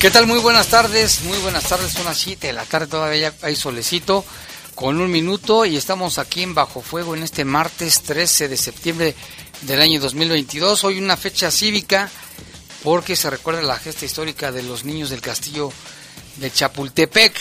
[0.00, 0.26] ¿Qué tal?
[0.26, 4.24] Muy buenas tardes, muy buenas tardes, son las 7 de la tarde, todavía hay solecito
[4.74, 9.14] con un minuto y estamos aquí en Bajo Fuego en este martes 13 de septiembre
[9.60, 10.84] del año 2022.
[10.84, 12.08] Hoy una fecha cívica
[12.82, 15.70] porque se recuerda la gesta histórica de los niños del castillo
[16.36, 17.34] de Chapultepec.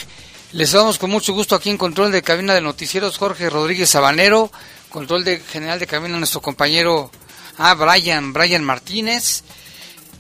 [0.52, 4.52] Les damos con mucho gusto aquí en control de cabina de noticieros Jorge Rodríguez Sabanero,
[4.90, 7.10] control de general de cabina nuestro compañero
[7.58, 9.46] ah, Brian, Brian Martínez.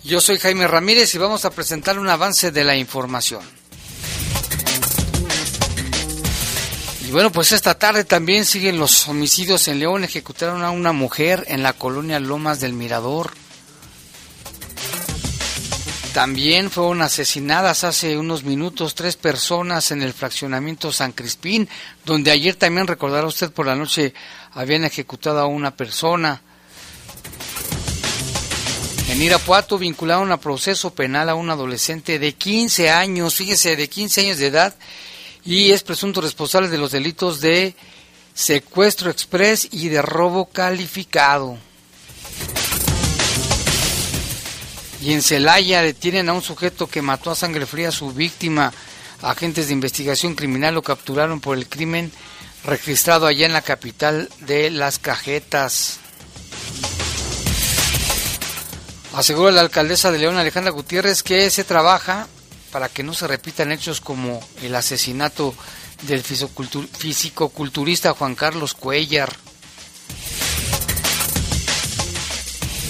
[0.03, 3.41] Yo soy Jaime Ramírez y vamos a presentar un avance de la información.
[7.05, 10.03] Y bueno, pues esta tarde también siguen los homicidios en León.
[10.03, 13.31] Ejecutaron a una mujer en la colonia Lomas del Mirador.
[16.13, 21.67] También fueron asesinadas hace unos minutos tres personas en el fraccionamiento San Crispín,
[22.05, 24.13] donde ayer también recordará usted por la noche
[24.53, 26.41] habían ejecutado a una persona.
[29.19, 34.21] En Irapuato vincularon a proceso penal a un adolescente de 15 años, fíjese, de 15
[34.21, 34.73] años de edad,
[35.43, 37.75] y es presunto responsable de los delitos de
[38.33, 41.57] secuestro express y de robo calificado.
[45.01, 48.71] Y en Celaya detienen a un sujeto que mató a sangre fría a su víctima.
[49.21, 52.09] Agentes de investigación criminal lo capturaron por el crimen
[52.63, 55.99] registrado allá en la capital de Las Cajetas.
[59.19, 62.25] Asegura la alcaldesa de León, Alejandra Gutiérrez, que se trabaja
[62.71, 65.53] para que no se repitan hechos como el asesinato
[66.03, 69.35] del fisicoculturista Juan Carlos Cuellar.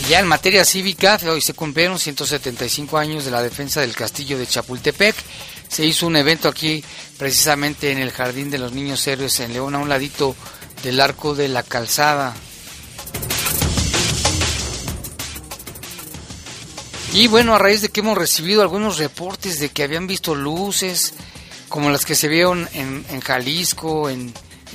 [0.07, 4.45] Ya en materia cívica, hoy se cumplieron 175 años de la defensa del castillo de
[4.45, 5.15] Chapultepec.
[5.67, 6.83] Se hizo un evento aquí
[7.17, 10.35] precisamente en el Jardín de los Niños Héroes en León, a un ladito
[10.83, 12.35] del Arco de la Calzada.
[17.11, 21.13] Y bueno, a raíz de que hemos recibido algunos reportes de que habían visto luces,
[21.67, 24.33] como las que se vieron en, Jalisco, en,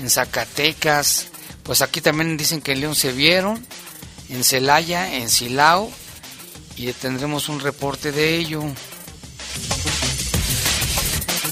[0.08, 1.28] Zacatecas,
[1.62, 3.64] pues aquí también dicen que en León se vieron,
[4.28, 5.90] en Celaya, en Silao,
[6.76, 8.62] y tendremos un reporte de ello.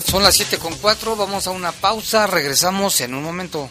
[0.09, 3.71] Son las 7 con 4, vamos a una pausa, regresamos en un momento.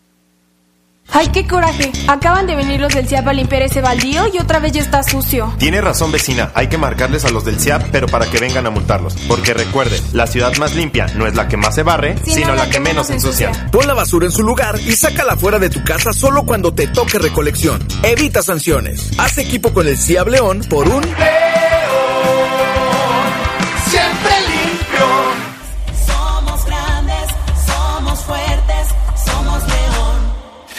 [1.13, 1.91] ¡Ay, qué coraje!
[2.07, 5.03] Acaban de venir los del CIAP a limpiar ese baldío y otra vez ya está
[5.03, 5.53] sucio.
[5.57, 6.51] Tiene razón, vecina.
[6.53, 9.15] Hay que marcarles a los del CIAP, pero para que vengan a multarlos.
[9.27, 12.69] Porque recuerden, la ciudad más limpia no es la que más se barre, sino, la,
[12.69, 13.51] que, menos ensucia.
[13.71, 16.87] Pon la basura en su lugar y sácala fuera de tu casa solo cuando te
[16.87, 17.85] toque recolección.
[18.03, 19.11] Evita sanciones.
[19.17, 21.03] Haz equipo con el CIAP León por un...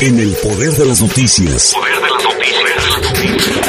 [0.02, 1.74] En el poder de las noticias.
[1.74, 3.69] Poder de las noticias.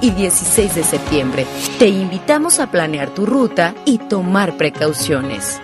[0.00, 1.46] y 16 de septiembre.
[1.78, 5.60] Te invitamos a planear tu ruta y tomar precauciones.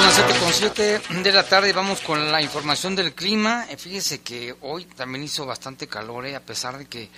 [0.00, 3.66] Son las 7 con 7 de la tarde, vamos con la información del clima.
[3.70, 7.08] Eh, Fíjese que hoy también hizo bastante calor, eh, a pesar de que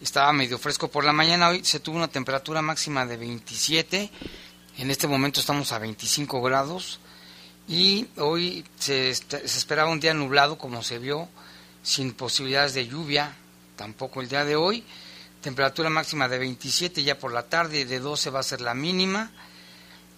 [0.00, 1.48] estaba medio fresco por la mañana.
[1.48, 4.10] Hoy se tuvo una temperatura máxima de 27,
[4.78, 7.00] en este momento estamos a 25 grados
[7.68, 11.28] y hoy se, est- se esperaba un día nublado como se vio,
[11.82, 13.34] sin posibilidades de lluvia,
[13.76, 14.84] tampoco el día de hoy.
[15.42, 19.30] Temperatura máxima de 27 ya por la tarde, de 12 va a ser la mínima.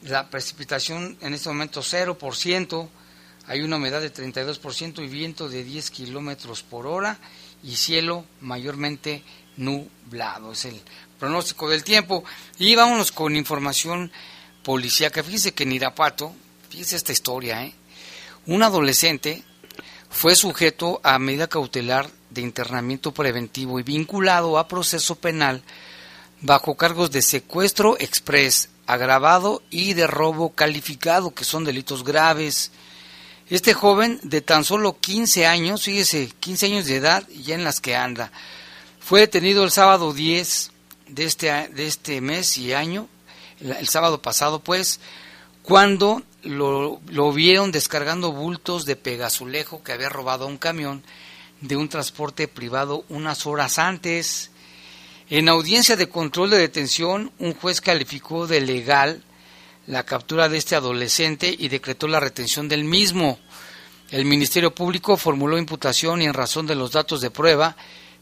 [0.03, 2.89] La precipitación en este momento 0%,
[3.47, 7.19] hay una humedad de 32% y viento de 10 kilómetros por hora
[7.63, 9.23] y cielo mayormente
[9.57, 10.53] nublado.
[10.53, 10.81] Es el
[11.19, 12.25] pronóstico del tiempo.
[12.59, 14.11] Y vámonos con información
[14.63, 15.23] policíaca.
[15.23, 16.35] Fíjese que en Irapuato,
[16.69, 17.75] fíjese esta historia, ¿eh?
[18.47, 19.43] un adolescente
[20.11, 25.63] fue sujeto a medida cautelar de internamiento preventivo y vinculado a proceso penal
[26.41, 32.73] bajo cargos de secuestro express, agravado y de robo calificado, que son delitos graves.
[33.49, 37.81] Este joven de tan solo 15 años, fíjese, 15 años de edad ya en las
[37.81, 38.33] que anda,
[39.01, 40.71] fue detenido el sábado 10
[41.09, 43.09] de este, de este mes y año,
[43.61, 45.01] el, sábado pasado pues,
[45.63, 51.03] cuando lo, lo vieron descargando bultos de pegazulejo que había robado a un camión
[51.61, 54.52] de un transporte privado unas horas antes.
[55.31, 59.23] En audiencia de control de detención, un juez calificó de legal
[59.87, 63.39] la captura de este adolescente y decretó la retención del mismo.
[64.11, 67.77] El Ministerio Público formuló imputación y en razón de los datos de prueba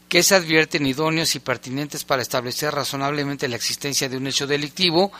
[0.07, 5.11] que se advierten idóneos y pertinentes para establecer razonablemente la existencia de un hecho delictivo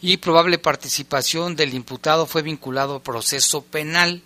[0.00, 4.22] y probable participación del imputado fue vinculado a proceso penal.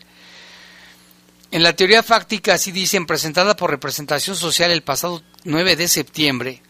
[1.50, 6.62] En la teoría fáctica, así dicen, presentada por representación social el pasado 9 de septiembre,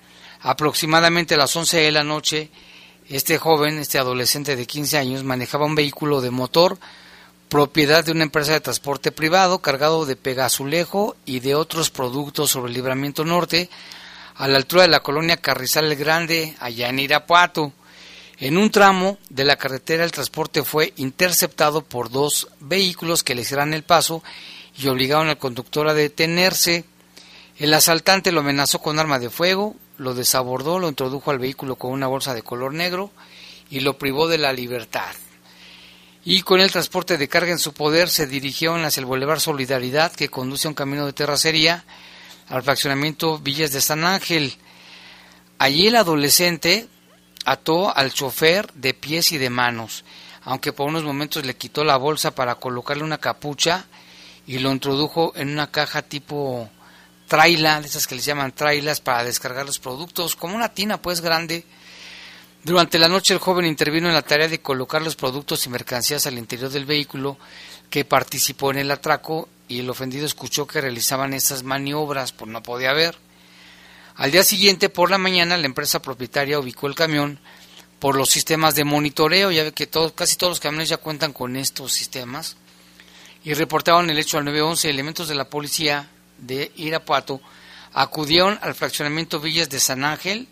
[0.43, 2.51] aproximadamente a las 11 de la noche,
[3.09, 6.79] este joven, este adolescente de 15 años, manejaba un vehículo de motor
[7.53, 12.71] propiedad de una empresa de transporte privado cargado de pegazulejo y de otros productos sobre
[12.71, 13.69] el libramiento norte
[14.37, 17.75] a la altura de la colonia Carrizal el Grande, allá en Irapuato.
[18.39, 23.45] En un tramo de la carretera el transporte fue interceptado por dos vehículos que le
[23.45, 24.23] cerraron el paso
[24.79, 26.87] y obligaron al conductor a detenerse.
[27.59, 31.93] El asaltante lo amenazó con arma de fuego, lo desabordó, lo introdujo al vehículo con
[31.93, 33.11] una bolsa de color negro
[33.71, 35.15] y lo privó de la libertad.
[36.25, 40.13] Y con el transporte de carga en su poder se dirigieron hacia el Boulevard Solidaridad
[40.13, 41.85] que conduce a un camino de terracería
[42.49, 44.55] al fraccionamiento Villas de San Ángel.
[45.59, 46.87] Allí el adolescente
[47.45, 50.05] ató al chofer de pies y de manos,
[50.45, 53.87] aunque por unos momentos le quitó la bolsa para colocarle una capucha
[54.47, 56.69] y lo introdujo en una caja tipo
[57.33, 61.23] traila, de esas que les llaman trailas para descargar los productos, como una tina pues
[61.23, 61.65] grande.
[62.63, 66.27] Durante la noche el joven intervino en la tarea de colocar los productos y mercancías
[66.27, 67.39] al interior del vehículo
[67.89, 72.63] que participó en el atraco y el ofendido escuchó que realizaban esas maniobras, pues no
[72.63, 73.17] podía ver.
[74.17, 77.39] Al día siguiente, por la mañana, la empresa propietaria ubicó el camión
[77.99, 81.33] por los sistemas de monitoreo, ya ve que todos, casi todos los camiones ya cuentan
[81.33, 82.59] con estos sistemas,
[83.43, 86.11] y reportaron el hecho al 911, elementos de la policía
[86.43, 87.41] de Irapuato
[87.95, 90.49] acudieron al fraccionamiento Villas de San Ángel,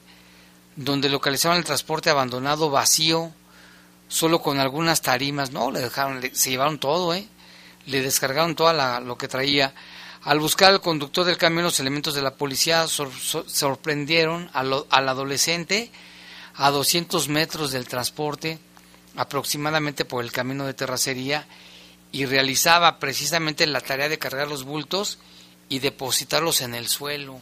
[0.76, 3.32] donde localizaron el transporte abandonado vacío,
[4.08, 7.26] solo con algunas tarimas, no, le dejaron, se llevaron todo, ¿eh?
[7.86, 9.74] le descargaron todo lo que traía.
[10.22, 15.90] Al buscar al conductor del camión, los elementos de la policía sorprendieron al, al adolescente
[16.56, 18.58] a 200 metros del transporte,
[19.16, 21.46] aproximadamente por el camino de terracería,
[22.12, 25.18] y realizaba precisamente la tarea de cargar los bultos
[25.70, 27.38] y depositarlos en el suelo.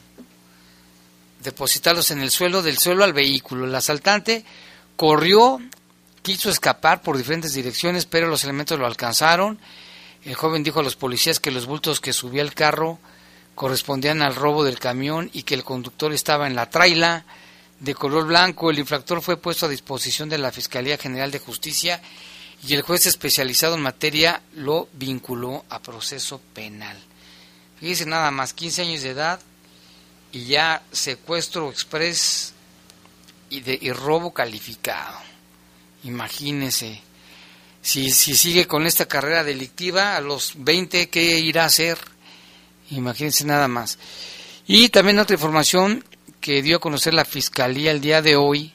[1.42, 3.64] Depositarlos en el suelo, del suelo al vehículo.
[3.64, 4.44] El asaltante
[4.96, 5.60] corrió,
[6.22, 9.58] quiso escapar por diferentes direcciones, pero los elementos lo alcanzaron.
[10.24, 12.98] El joven dijo a los policías que los bultos que subía el carro
[13.54, 17.24] correspondían al robo del camión y que el conductor estaba en la traila
[17.80, 18.70] de color blanco.
[18.70, 22.02] El infractor fue puesto a disposición de la Fiscalía General de Justicia
[22.66, 27.07] y el juez especializado en materia lo vinculó a proceso penal.
[27.80, 29.40] Fíjese nada más, 15 años de edad
[30.32, 32.52] y ya secuestro express
[33.50, 35.18] y, de, y robo calificado.
[36.04, 37.00] Imagínese,
[37.82, 41.98] si, si sigue con esta carrera delictiva, a los 20, ¿qué irá a hacer?
[42.90, 43.98] Imagínense nada más.
[44.66, 46.04] Y también otra información
[46.40, 48.72] que dio a conocer la Fiscalía el día de hoy.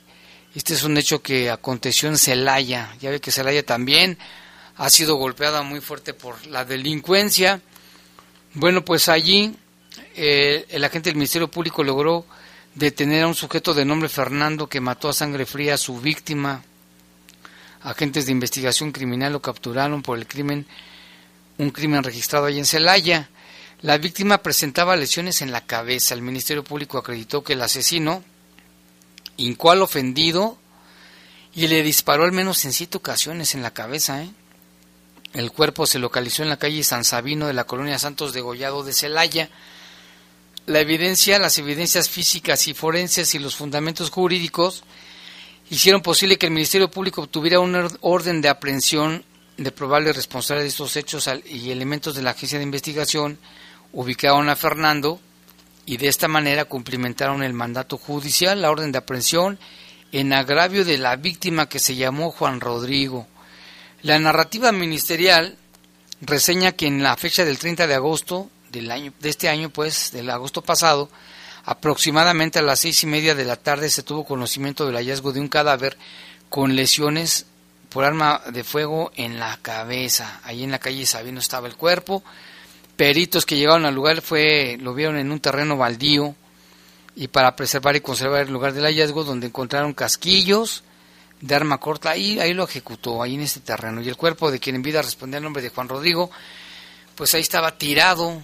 [0.56, 2.96] Este es un hecho que aconteció en Celaya.
[3.02, 4.18] Ya ve que Celaya también
[4.76, 7.62] ha sido golpeada muy fuerte por la delincuencia.
[8.56, 9.56] Bueno, pues allí
[10.16, 12.24] eh, el agente del Ministerio Público logró
[12.76, 16.64] detener a un sujeto de nombre Fernando que mató a sangre fría a su víctima.
[17.82, 20.68] Agentes de investigación criminal lo capturaron por el crimen,
[21.58, 23.28] un crimen registrado allí en Celaya.
[23.82, 26.14] La víctima presentaba lesiones en la cabeza.
[26.14, 28.24] El Ministerio Público acreditó que el asesino
[29.36, 30.60] hincó al ofendido
[31.56, 34.22] y le disparó al menos en siete ocasiones en la cabeza.
[34.22, 34.30] ¿eh?
[35.34, 38.84] El cuerpo se localizó en la calle San Sabino de la colonia Santos de Gollado
[38.84, 39.50] de Celaya.
[40.68, 44.84] La evidencia, las evidencias físicas y forenses y los fundamentos jurídicos
[45.72, 49.26] hicieron posible que el Ministerio Público obtuviera un orden de aprehensión
[49.58, 53.40] de probables responsables de estos hechos y elementos de la agencia de investigación
[53.92, 55.20] ubicaron a Fernando
[55.86, 59.60] y de esta manera cumplimentaron el mandato judicial, la orden de aprehensión
[60.12, 63.28] en agravio de la víctima que se llamó Juan Rodrigo.
[64.04, 65.58] La narrativa ministerial
[66.20, 70.12] reseña que en la fecha del 30 de agosto del año, de este año, pues,
[70.12, 71.10] del agosto pasado,
[71.64, 75.40] aproximadamente a las seis y media de la tarde se tuvo conocimiento del hallazgo de
[75.40, 75.98] un cadáver
[76.50, 77.46] con lesiones
[77.88, 80.42] por arma de fuego en la cabeza.
[80.44, 82.26] Ahí en la calle Sabino estaba el cuerpo.
[82.98, 86.36] Peritos que llegaron al lugar fue, lo vieron en un terreno baldío
[87.16, 90.84] y para preservar y conservar el lugar del hallazgo donde encontraron casquillos,
[91.44, 94.02] de arma corta, ahí, ahí lo ejecutó, ahí en este terreno.
[94.02, 96.32] Y el cuerpo de quien en vida respondía al nombre de Juan Rodrigo,
[97.16, 98.42] pues ahí estaba tirado.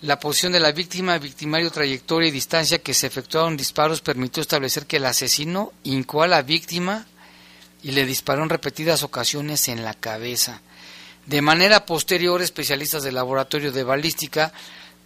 [0.00, 4.86] La posición de la víctima, victimario, trayectoria y distancia que se efectuaron disparos permitió establecer
[4.86, 7.04] que el asesino hincó a la víctima
[7.82, 10.62] y le disparó en repetidas ocasiones en la cabeza.
[11.26, 14.54] De manera posterior, especialistas del laboratorio de balística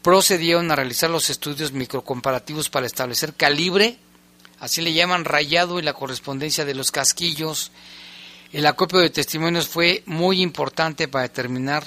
[0.01, 3.99] procedieron a realizar los estudios microcomparativos para establecer calibre
[4.61, 7.70] así le llaman rayado y la correspondencia de los casquillos.
[8.52, 11.84] El acopio de testimonios fue muy importante para determinar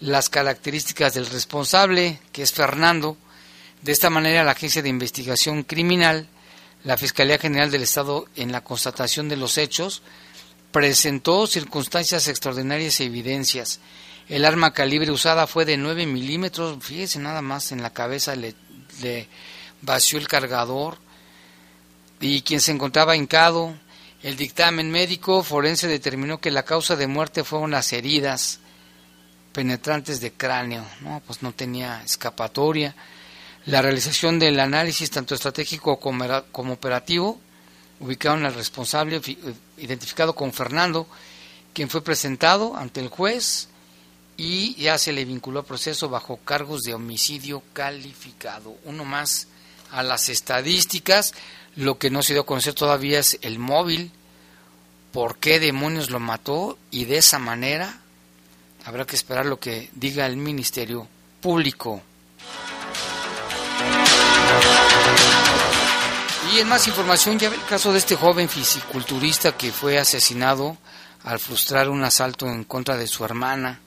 [0.00, 3.16] las características del responsable, que es Fernando.
[3.82, 6.28] De esta manera, la Agencia de Investigación Criminal,
[6.84, 10.02] la Fiscalía General del Estado, en la constatación de los hechos,
[10.72, 13.80] presentó circunstancias extraordinarias y evidencias.
[14.28, 18.54] El arma calibre usada fue de 9 milímetros, fíjese nada más, en la cabeza le,
[19.02, 19.28] le
[19.82, 20.98] vació el cargador,
[22.20, 23.74] y quien se encontraba hincado.
[24.22, 28.60] El dictamen médico forense determinó que la causa de muerte fueron las heridas
[29.52, 30.84] penetrantes de cráneo.
[31.00, 32.94] No, pues no tenía escapatoria.
[33.66, 37.40] La realización del análisis tanto estratégico como, operativo
[38.00, 39.36] ubicaron al responsable eh,
[39.78, 41.06] identificado con Fernando,
[41.72, 43.68] quien fue presentado ante el juez
[44.36, 48.76] y ya se le vinculó a proceso bajo cargos de homicidio calificado.
[48.84, 49.48] Uno más
[49.90, 51.34] a las estadísticas.
[51.80, 54.12] Lo que no se dio a conocer todavía es el móvil,
[55.14, 58.00] por qué demonios lo mató y de esa manera
[58.84, 61.08] habrá que esperar lo que diga el Ministerio
[61.40, 62.02] Público.
[66.52, 70.76] Y en más información, ya ve el caso de este joven fisiculturista que fue asesinado
[71.24, 73.80] al frustrar un asalto en contra de su hermana.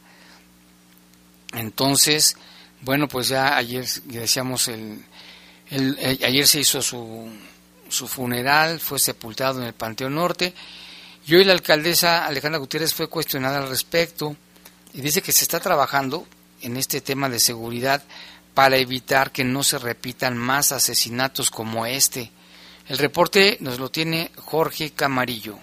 [1.52, 2.38] Entonces,
[2.82, 5.06] bueno, pues ya ayer decíamos el,
[5.70, 7.32] el ayer se hizo su
[7.94, 10.54] su funeral, fue sepultado en el Panteón Norte
[11.26, 14.36] y hoy la alcaldesa Alejandra Gutiérrez fue cuestionada al respecto
[14.94, 16.28] y dice que se está trabajando
[16.62, 18.04] en este tema de seguridad
[18.54, 22.32] para evitar que no se repitan más asesinatos como este.
[22.88, 25.58] El reporte nos lo tiene Jorge Camarillo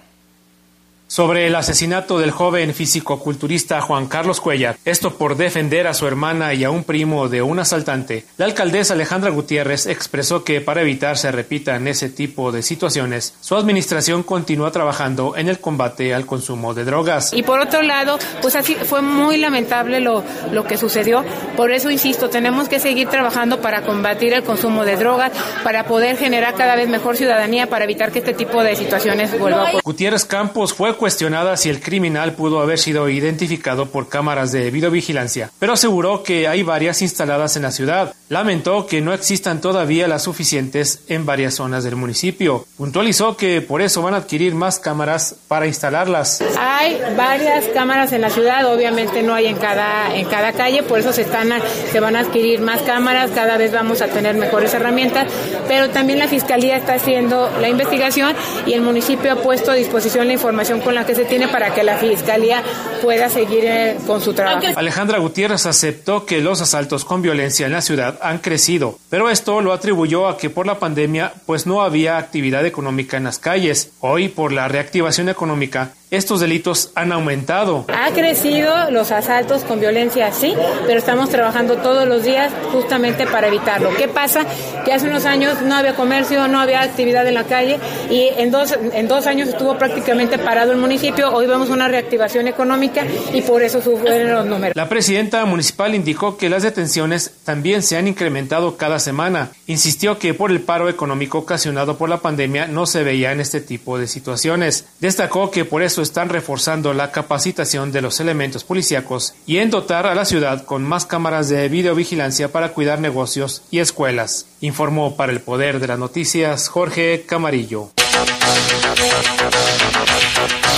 [1.11, 6.55] sobre el asesinato del joven físico-culturista Juan Carlos Cuellar, esto por defender a su hermana
[6.55, 8.27] y a un primo de un asaltante.
[8.37, 13.57] La alcaldesa Alejandra Gutiérrez expresó que para evitar se repitan ese tipo de situaciones, su
[13.57, 17.33] administración continúa trabajando en el combate al consumo de drogas.
[17.33, 21.25] Y por otro lado, pues así fue muy lamentable lo, lo que sucedió,
[21.57, 25.33] por eso insisto, tenemos que seguir trabajando para combatir el consumo de drogas,
[25.65, 29.59] para poder generar cada vez mejor ciudadanía, para evitar que este tipo de situaciones vuelva
[29.59, 29.83] a ocurrir.
[29.83, 35.51] Gutiérrez Campos fue cuestionada si el criminal pudo haber sido identificado por cámaras de videovigilancia,
[35.59, 38.15] pero aseguró que hay varias instaladas en la ciudad.
[38.29, 42.67] Lamentó que no existan todavía las suficientes en varias zonas del municipio.
[42.77, 46.43] Puntualizó que por eso van a adquirir más cámaras para instalarlas.
[46.59, 50.99] Hay varias cámaras en la ciudad, obviamente no hay en cada en cada calle, por
[50.99, 51.51] eso se están
[51.91, 55.27] se van a adquirir más cámaras, cada vez vamos a tener mejores herramientas,
[55.67, 60.27] pero también la fiscalía está haciendo la investigación y el municipio ha puesto a disposición
[60.27, 62.63] la información la que se tiene para que la Fiscalía
[63.03, 64.67] pueda seguir eh, con su trabajo.
[64.77, 69.61] Alejandra Gutiérrez aceptó que los asaltos con violencia en la ciudad han crecido, pero esto
[69.61, 73.93] lo atribuyó a que por la pandemia pues no había actividad económica en las calles.
[74.01, 77.85] Hoy, por la reactivación económica, estos delitos han aumentado.
[77.89, 80.55] Ha crecido los asaltos con violencia, sí,
[80.87, 83.91] pero estamos trabajando todos los días justamente para evitarlo.
[83.97, 84.45] ¿Qué pasa?
[84.85, 87.79] Que hace unos años no había comercio, no había actividad en la calle
[88.11, 91.33] y en dos, en dos años estuvo prácticamente parado el municipio.
[91.33, 94.77] Hoy vemos una reactivación económica y por eso suben los números.
[94.77, 99.51] La presidenta municipal indicó que las detenciones también se han incrementado cada semana.
[99.67, 103.61] Insistió que por el paro económico ocasionado por la pandemia no se veía en este
[103.61, 104.87] tipo de situaciones.
[104.99, 110.07] Destacó que por eso están reforzando la capacitación de los elementos policíacos y en dotar
[110.07, 114.47] a la ciudad con más cámaras de videovigilancia para cuidar negocios y escuelas.
[114.61, 117.91] Informó para el Poder de las Noticias Jorge Camarillo.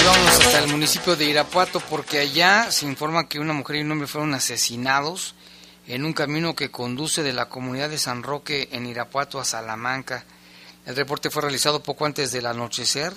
[0.00, 3.80] Y vamos hasta el municipio de Irapuato porque allá se informa que una mujer y
[3.82, 5.34] un hombre fueron asesinados
[5.86, 10.24] en un camino que conduce de la comunidad de San Roque en Irapuato a Salamanca.
[10.86, 13.12] El reporte fue realizado poco antes del anochecer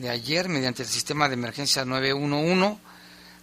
[0.00, 2.78] de ayer mediante el sistema de emergencia 911.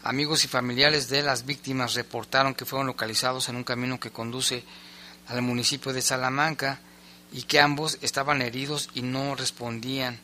[0.02, 4.63] Amigos y familiares de las víctimas reportaron que fueron localizados en un camino que conduce
[5.28, 6.80] al municipio de Salamanca
[7.32, 10.20] y que ambos estaban heridos y no respondían.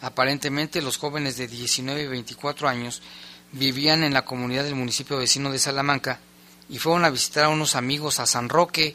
[0.00, 3.02] Aparentemente los jóvenes de 19 y 24 años
[3.50, 6.20] vivían en la comunidad del municipio vecino de Salamanca
[6.68, 8.94] y fueron a visitar a unos amigos a San Roque,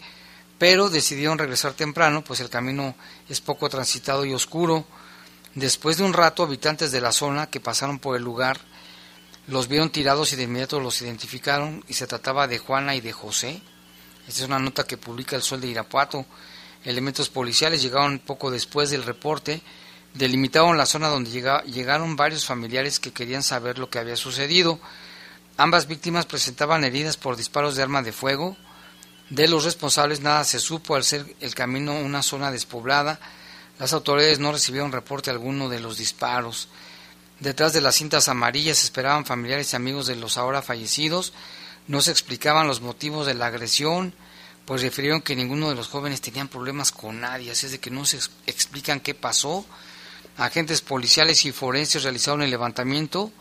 [0.57, 2.95] pero decidieron regresar temprano, pues el camino
[3.27, 4.85] es poco transitado y oscuro.
[5.59, 8.61] Después de un rato, habitantes de la zona que pasaron por el lugar
[9.47, 13.11] los vieron tirados y de inmediato los identificaron y se trataba de Juana y de
[13.11, 13.61] José.
[14.25, 16.25] Esta es una nota que publica el Sol de Irapuato.
[16.85, 19.61] Elementos policiales llegaron poco después del reporte,
[20.13, 21.29] delimitaron la zona donde
[21.65, 24.79] llegaron varios familiares que querían saber lo que había sucedido.
[25.57, 28.55] Ambas víctimas presentaban heridas por disparos de arma de fuego.
[29.29, 33.19] De los responsables nada se supo al ser el camino una zona despoblada
[33.79, 36.67] las autoridades no recibieron reporte alguno de los disparos.
[37.39, 41.31] Detrás de las cintas amarillas esperaban familiares y amigos de los ahora fallecidos.
[41.87, 44.13] No se explicaban los motivos de la agresión,
[44.65, 47.89] pues refirieron que ninguno de los jóvenes tenían problemas con nadie, así es de que
[47.89, 49.65] no se explican qué pasó.
[50.35, 53.31] Agentes policiales y forenses realizaron el levantamiento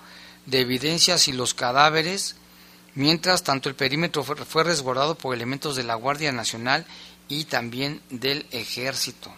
[0.47, 2.37] de evidencias y los cadáveres,
[2.95, 6.87] mientras tanto el perímetro fue resguardado por elementos de la Guardia Nacional
[7.29, 9.35] y también del Ejército.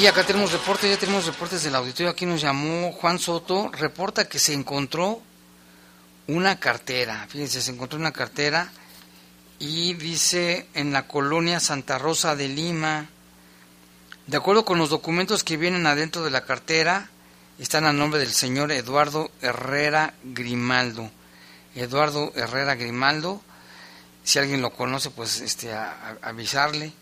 [0.00, 2.10] Y acá tenemos reportes, ya tenemos reportes del auditorio.
[2.10, 5.22] Aquí nos llamó Juan Soto, reporta que se encontró
[6.26, 7.26] una cartera.
[7.28, 8.72] Fíjense, se encontró una cartera
[9.60, 13.08] y dice en la colonia Santa Rosa de Lima.
[14.26, 17.08] De acuerdo con los documentos que vienen adentro de la cartera,
[17.60, 21.08] están a nombre del señor Eduardo Herrera Grimaldo.
[21.76, 23.40] Eduardo Herrera Grimaldo,
[24.24, 25.72] si alguien lo conoce, pues este,
[26.20, 26.92] avisarle.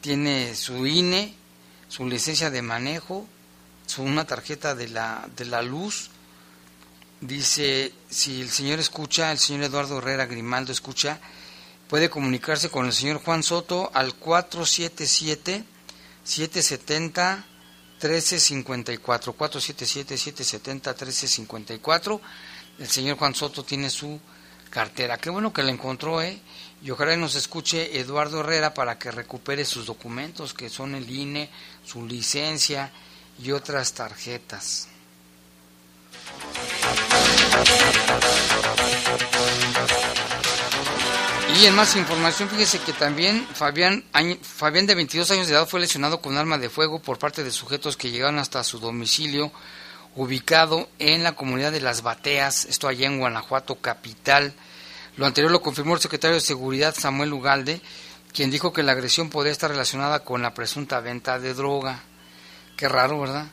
[0.00, 1.34] Tiene su INE
[1.88, 3.26] su licencia de manejo,
[3.86, 6.10] su, una tarjeta de la, de la luz.
[7.20, 11.18] Dice, si el señor escucha, el señor Eduardo Herrera Grimaldo escucha,
[11.88, 15.64] puede comunicarse con el señor Juan Soto al 477
[16.24, 17.44] 770
[18.02, 22.20] 1354 477 770 1354
[22.78, 24.20] el señor Juan Soto tiene su
[24.70, 25.16] cartera.
[25.18, 26.38] Qué bueno que la encontró, ¿eh?
[26.82, 31.48] Y ojalá nos escuche Eduardo Herrera para que recupere sus documentos, que son el INE,
[31.86, 32.90] su licencia
[33.42, 34.88] y otras tarjetas.
[41.58, 44.04] Y en más información, fíjese que también Fabián,
[44.42, 47.50] Fabián de 22 años de edad fue lesionado con arma de fuego por parte de
[47.50, 49.50] sujetos que llegaron hasta su domicilio
[50.16, 54.52] ubicado en la comunidad de Las Bateas, esto allá en Guanajuato capital.
[55.16, 57.80] Lo anterior lo confirmó el secretario de Seguridad Samuel Ugalde,
[58.32, 62.02] quien dijo que la agresión podría estar relacionada con la presunta venta de droga.
[62.76, 63.46] Qué raro, ¿verdad?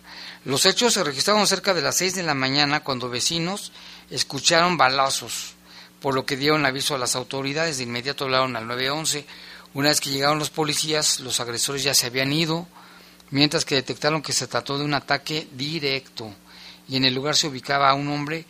[0.46, 3.72] Los hechos se registraron cerca de las 6 de la mañana cuando vecinos
[4.10, 5.54] escucharon balazos,
[6.02, 7.78] por lo que dieron aviso a las autoridades.
[7.78, 9.26] De inmediato hablaron al 911.
[9.74, 12.68] Una vez que llegaron los policías, los agresores ya se habían ido,
[13.32, 16.34] mientras que detectaron que se trató de un ataque directo
[16.88, 18.46] y en el lugar se ubicaba un hombre.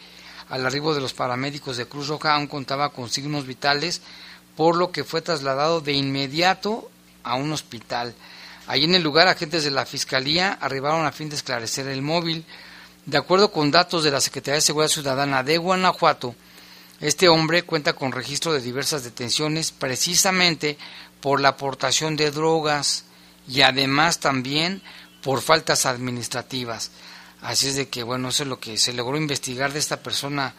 [0.50, 4.02] Al arribo de los paramédicos de Cruz Roja aún contaba con signos vitales,
[4.56, 6.90] por lo que fue trasladado de inmediato
[7.24, 8.14] a un hospital.
[8.68, 12.46] Allí en el lugar, agentes de la Fiscalía arribaron a fin de esclarecer el móvil.
[13.06, 16.36] De acuerdo con datos de la Secretaría de Seguridad Ciudadana de Guanajuato,
[17.02, 20.78] este hombre cuenta con registro de diversas detenciones precisamente
[21.20, 23.04] por la aportación de drogas
[23.48, 24.82] y además también
[25.22, 26.92] por faltas administrativas.
[27.42, 30.54] Así es de que, bueno, eso es lo que se logró investigar de esta persona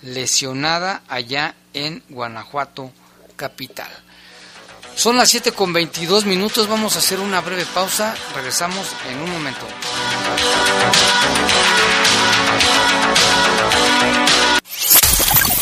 [0.00, 2.92] lesionada allá en Guanajuato
[3.40, 3.88] capital.
[4.94, 9.30] Son las 7 con 22 minutos, vamos a hacer una breve pausa, regresamos en un
[9.30, 9.66] momento.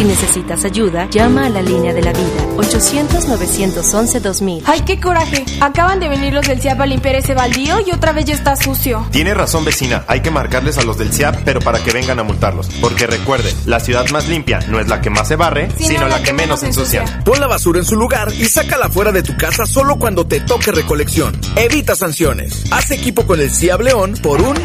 [0.00, 4.62] Si necesitas ayuda, llama a la línea de la vida 800-911-2000.
[4.64, 5.44] ¡Ay, qué coraje!
[5.60, 8.56] Acaban de venir los del CIAP a limpiar ese baldío y otra vez ya está
[8.56, 9.06] sucio.
[9.10, 10.06] Tiene razón, vecina.
[10.06, 12.70] Hay que marcarles a los del CIAP, pero para que vengan a multarlos.
[12.80, 16.22] Porque recuerde, la ciudad más limpia no es la que más se barre, sino, la,
[16.22, 17.04] que, menos ensucia.
[17.22, 20.40] Pon la basura en su lugar y sácala fuera de tu casa solo cuando te
[20.40, 21.38] toque recolección.
[21.56, 22.64] Evita sanciones.
[22.70, 24.56] Haz equipo con el CIAP León por un...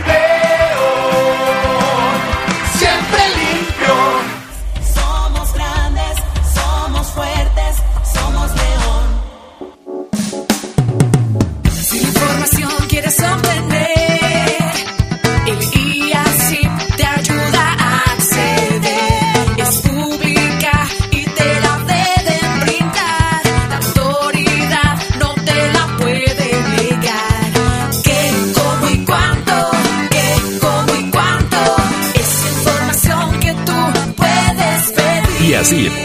[35.65, 36.04] Brasil.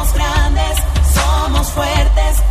[1.69, 2.50] Fuertes.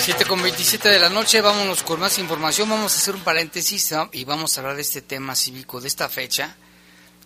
[0.00, 2.70] 7 con 27 de la noche, vámonos con más información.
[2.70, 6.08] Vamos a hacer un paréntesis y vamos a hablar de este tema cívico, de esta
[6.08, 6.56] fecha,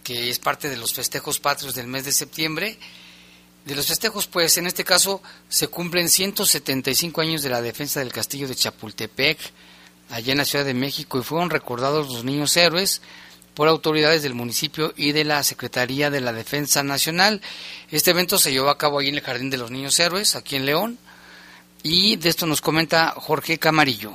[0.03, 2.77] que es parte de los festejos patrios del mes de septiembre.
[3.65, 8.13] De los festejos, pues en este caso se cumplen 175 años de la defensa del
[8.13, 9.39] castillo de Chapultepec,
[10.11, 13.03] allá en la Ciudad de México, y fueron recordados los niños héroes
[13.55, 17.41] por autoridades del municipio y de la Secretaría de la Defensa Nacional.
[17.93, 20.57] Este evento se llevó a cabo ahí en el Jardín de los Niños Héroes, aquí
[20.57, 20.99] en León.
[21.87, 24.15] Y de esto nos comenta Jorge Camarillo.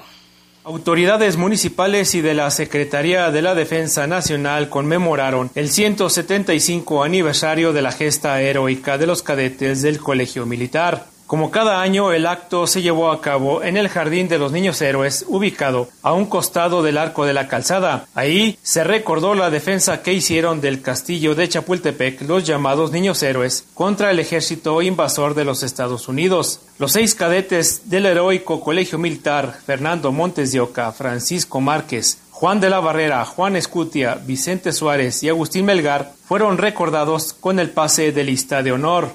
[0.63, 7.83] Autoridades municipales y de la Secretaría de la Defensa Nacional conmemoraron el 175 aniversario de
[7.83, 11.05] la gesta heroica de los cadetes del Colegio Militar.
[11.29, 14.81] Como cada año, el acto se llevó a cabo en el Jardín de los Niños
[14.81, 18.07] Héroes, ubicado a un costado del Arco de la Calzada.
[18.15, 23.65] Ahí se recordó la defensa que hicieron del castillo de Chapultepec los llamados Niños Héroes
[23.75, 26.61] contra el ejército invasor de los Estados Unidos.
[26.79, 32.71] Los seis cadetes del heroico Colegio Militar, Fernando Montes de Oca, Francisco Márquez, Juan de
[32.71, 38.23] la Barrera, Juan Escutia, Vicente Suárez y Agustín Melgar fueron recordados con el pase de
[38.23, 39.11] lista de honor.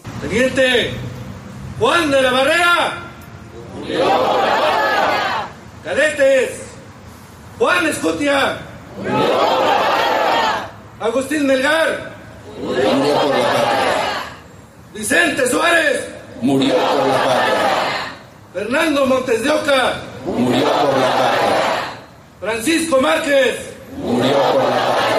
[1.78, 2.92] Juan de la Barrera.
[5.84, 6.62] Cadetes.
[7.58, 8.58] Juan Escutia.
[11.00, 12.14] Agustín Melgar.
[14.94, 16.08] Vicente Suárez.
[16.40, 17.54] Murió por la patria.
[18.52, 19.94] Fernando Montes de Oca.
[20.24, 21.60] Murió por la patria.
[22.40, 23.74] Francisco Márquez.
[23.98, 25.13] Murió por la patria.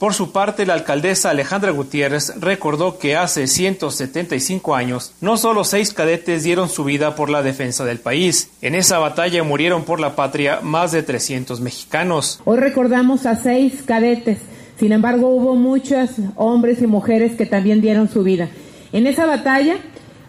[0.00, 5.92] Por su parte, la alcaldesa Alejandra Gutiérrez recordó que hace 175 años, no solo seis
[5.92, 8.48] cadetes dieron su vida por la defensa del país.
[8.62, 12.40] En esa batalla murieron por la patria más de 300 mexicanos.
[12.46, 14.38] Hoy recordamos a seis cadetes.
[14.78, 18.48] Sin embargo, hubo muchos hombres y mujeres que también dieron su vida.
[18.92, 19.76] En esa batalla,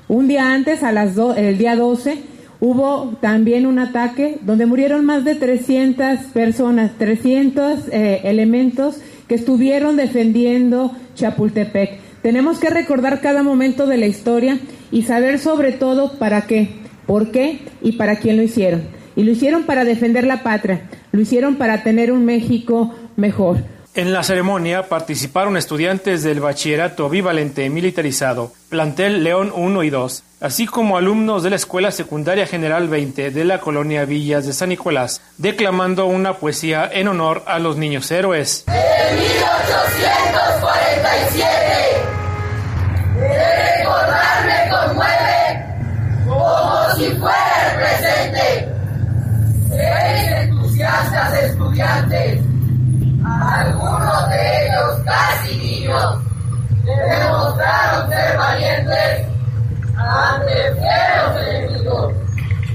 [0.09, 2.21] un día antes, a las el día 12,
[2.59, 8.97] hubo también un ataque donde murieron más de 300 personas, 300 eh, elementos
[9.31, 12.01] que estuvieron defendiendo Chapultepec.
[12.21, 14.59] Tenemos que recordar cada momento de la historia
[14.91, 16.67] y saber sobre todo para qué,
[17.07, 18.81] por qué y para quién lo hicieron.
[19.15, 20.81] Y lo hicieron para defender la patria,
[21.13, 23.59] lo hicieron para tener un México mejor.
[23.93, 30.65] En la ceremonia participaron estudiantes del bachillerato bivalente militarizado, plantel León 1 y 2, así
[30.65, 35.19] como alumnos de la Escuela Secundaria General 20 de la colonia Villas de San Nicolás,
[35.37, 38.63] declamando una poesía en honor a los niños héroes.
[38.67, 41.43] 1847.
[43.19, 45.65] De recordar me conmueve
[46.29, 48.69] como si fuera el presente.
[50.43, 52.40] Entusiastas estudiantes,
[55.11, 56.17] de ellos casi niños,
[56.83, 59.27] demostraron ser valientes
[59.97, 62.13] ante fieros enemigos.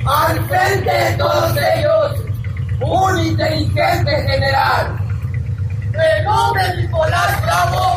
[0.06, 2.24] Al frente de todos ellos,
[2.80, 4.96] un inteligente general.
[5.92, 6.32] ¡Renuncio!
[6.32, 7.96] joven Nicolás Bravo,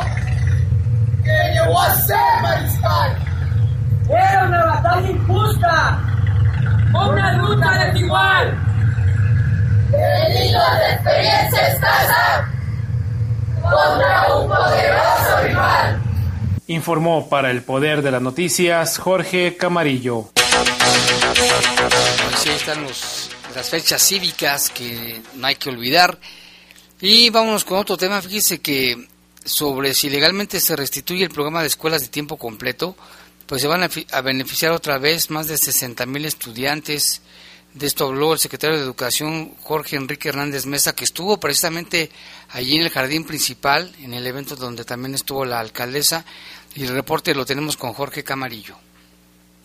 [1.23, 3.17] que llegó a ser mariscal.
[4.09, 5.99] Era una batalla injusta,
[6.93, 8.57] una lucha desigual.
[9.89, 12.58] Hilo de experiencia escasa
[13.69, 16.01] contra un poderoso rival.
[16.67, 20.29] Informó para el Poder de las Noticias Jorge Camarillo.
[22.29, 26.19] Pues ahí están los, las fechas cívicas que no hay que olvidar.
[27.01, 28.21] Y vámonos con otro tema.
[28.21, 29.07] Fíjese que
[29.45, 32.95] sobre si legalmente se restituye el programa de escuelas de tiempo completo,
[33.45, 37.21] pues se van a, a beneficiar otra vez más de 60 mil estudiantes.
[37.73, 42.09] De esto habló el secretario de Educación Jorge Enrique Hernández Mesa, que estuvo precisamente
[42.49, 46.25] allí en el jardín principal, en el evento donde también estuvo la alcaldesa,
[46.73, 48.75] y el reporte lo tenemos con Jorge Camarillo.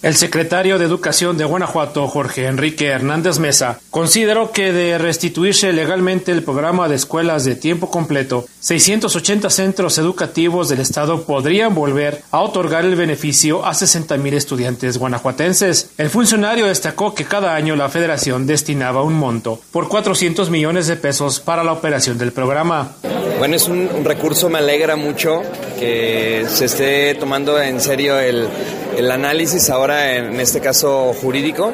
[0.04, 6.30] El secretario de Educación de Guanajuato, Jorge Enrique Hernández Mesa, consideró que de restituirse legalmente
[6.30, 12.40] el programa de escuelas de tiempo completo, 680 centros educativos del Estado podrían volver a
[12.40, 15.92] otorgar el beneficio a 60.000 estudiantes guanajuatenses.
[15.96, 20.96] El funcionario destacó que cada año la federación destinaba un monto por 400 millones de
[20.96, 22.92] pesos para la operación del programa.
[23.38, 25.40] Bueno, es un, recurso, me alegra mucho
[25.78, 28.48] que se esté tomando en serio el,
[28.96, 31.72] el análisis ahora, en este caso jurídico,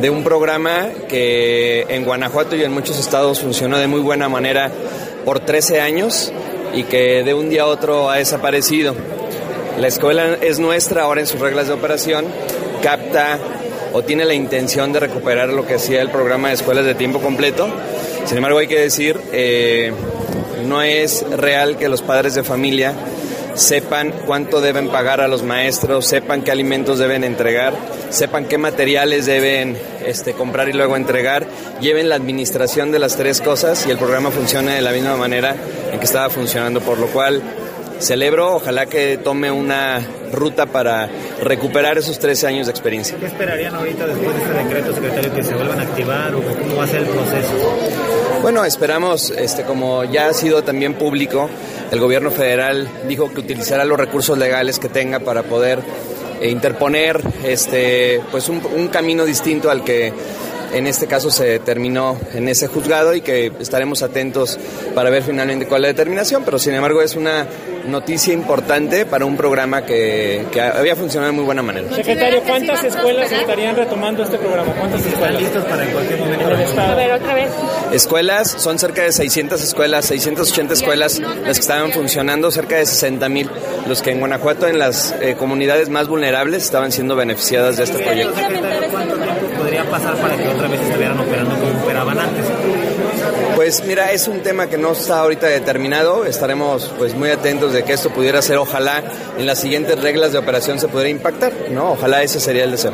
[0.00, 4.70] de un programa que en Guanajuato y en muchos estados funcionó de muy buena manera
[5.24, 6.32] por 13 años
[6.74, 8.94] y que de un día a otro ha desaparecido.
[9.78, 12.26] La escuela es nuestra ahora en sus reglas de operación,
[12.82, 13.38] capta
[13.92, 17.20] o tiene la intención de recuperar lo que hacía el programa de escuelas de tiempo
[17.20, 17.68] completo.
[18.26, 19.92] Sin embargo, hay que decir, eh,
[20.66, 22.92] no es real que los padres de familia
[23.54, 27.74] sepan cuánto deben pagar a los maestros, sepan qué alimentos deben entregar,
[28.10, 31.46] sepan qué materiales deben este, comprar y luego entregar,
[31.80, 35.56] lleven la administración de las tres cosas y el programa funcione de la misma manera
[35.92, 37.42] en que estaba funcionando, por lo cual
[38.00, 40.00] celebro, ojalá que tome una
[40.32, 41.08] ruta para
[41.42, 43.16] recuperar esos 13 años de experiencia.
[43.18, 46.76] ¿Qué esperarían ahorita después de este decreto, secretario, que se vuelvan a activar o cómo
[46.76, 47.52] va a ser el proceso?
[48.42, 51.48] Bueno, esperamos, este, como ya ha sido también público,
[51.90, 55.80] el gobierno federal dijo que utilizará los recursos legales que tenga para poder
[56.40, 60.12] eh, interponer este, pues un, un camino distinto al que
[60.74, 64.58] en este caso se terminó en ese juzgado y que estaremos atentos
[64.94, 67.46] para ver finalmente cuál es la determinación, pero sin embargo es una
[67.86, 71.94] noticia importante para un programa que, que había funcionado de muy buena manera.
[71.94, 74.72] Secretario, ¿cuántas escuelas estarían retomando este programa?
[74.72, 75.40] ¿Cuántas escuelas?
[75.40, 76.80] listos para en cualquier momento?
[76.80, 77.50] A ver, otra vez.
[77.92, 83.28] Escuelas, son cerca de 600 escuelas, 680 escuelas las que estaban funcionando, cerca de 60
[83.28, 83.50] mil,
[83.86, 87.98] los que en Guanajuato, en las eh, comunidades más vulnerables, estaban siendo beneficiadas de este
[87.98, 88.34] proyecto.
[89.94, 92.44] ¿Cuánto tiempo podría pasar para que otra vez estuvieran operando como operaban antes?
[93.54, 97.84] Pues mira, es un tema que no está ahorita determinado, estaremos pues muy atentos de
[97.84, 99.02] que esto pudiera ser, ojalá
[99.38, 101.92] en las siguientes reglas de operación se pudiera impactar, ¿no?
[101.92, 102.92] Ojalá ese sería el deseo.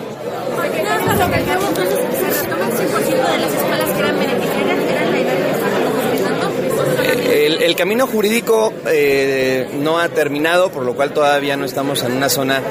[7.61, 12.29] El, camino jurídico eh, no ha terminado, por lo cual todavía no estamos en una
[12.29, 12.63] zona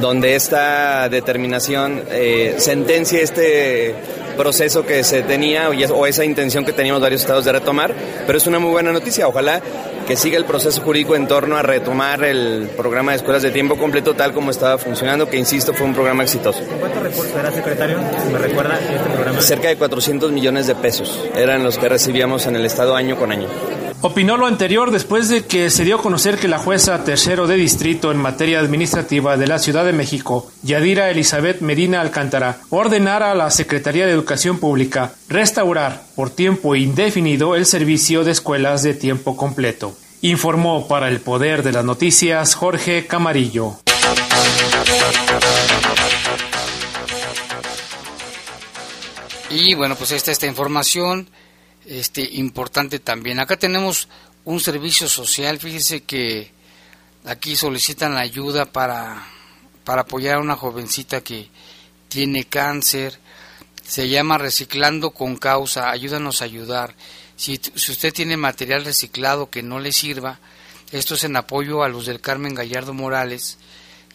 [0.00, 3.94] donde esta determinación eh, sentencia este
[4.38, 7.92] proceso que se tenía o, esa intención que teníamos varios estados de retomar,
[8.26, 9.28] pero es una muy buena noticia.
[9.28, 9.60] Ojalá
[10.06, 13.76] que siga el proceso jurídico en torno a retomar el programa de escuelas de tiempo
[13.76, 16.62] completo tal como estaba funcionando, que insisto fue un programa exitoso.
[16.80, 17.98] ¿Cuántos recursos era, secretario?
[18.32, 19.42] Me recuerda este programa.
[19.42, 23.32] Cerca de 400 millones de pesos eran los que recibíamos en el estado año con
[23.32, 23.48] año.
[24.00, 27.56] Opinó lo anterior después de que se dio a conocer que la jueza tercero de
[27.56, 33.34] distrito en materia administrativa de la Ciudad de México, Yadira Elizabeth Medina Alcántara, ordenara a
[33.34, 39.36] la Secretaría de Educación Pública restaurar por tiempo indefinido el servicio de escuelas de tiempo
[39.36, 39.96] completo.
[40.22, 43.78] Informó para el Poder de las Noticias Jorge Camarillo.
[49.50, 51.28] Y bueno, pues está esta información
[51.88, 53.40] este, importante también.
[53.40, 54.08] Acá tenemos
[54.44, 56.52] un servicio social, fíjese que
[57.24, 59.26] aquí solicitan ayuda para,
[59.84, 61.48] para apoyar a una jovencita que
[62.08, 63.18] tiene cáncer.
[63.82, 66.94] Se llama Reciclando con Causa, ayúdanos a ayudar.
[67.36, 70.40] Si, si usted tiene material reciclado que no le sirva,
[70.92, 73.58] esto es en apoyo a los del Carmen Gallardo Morales,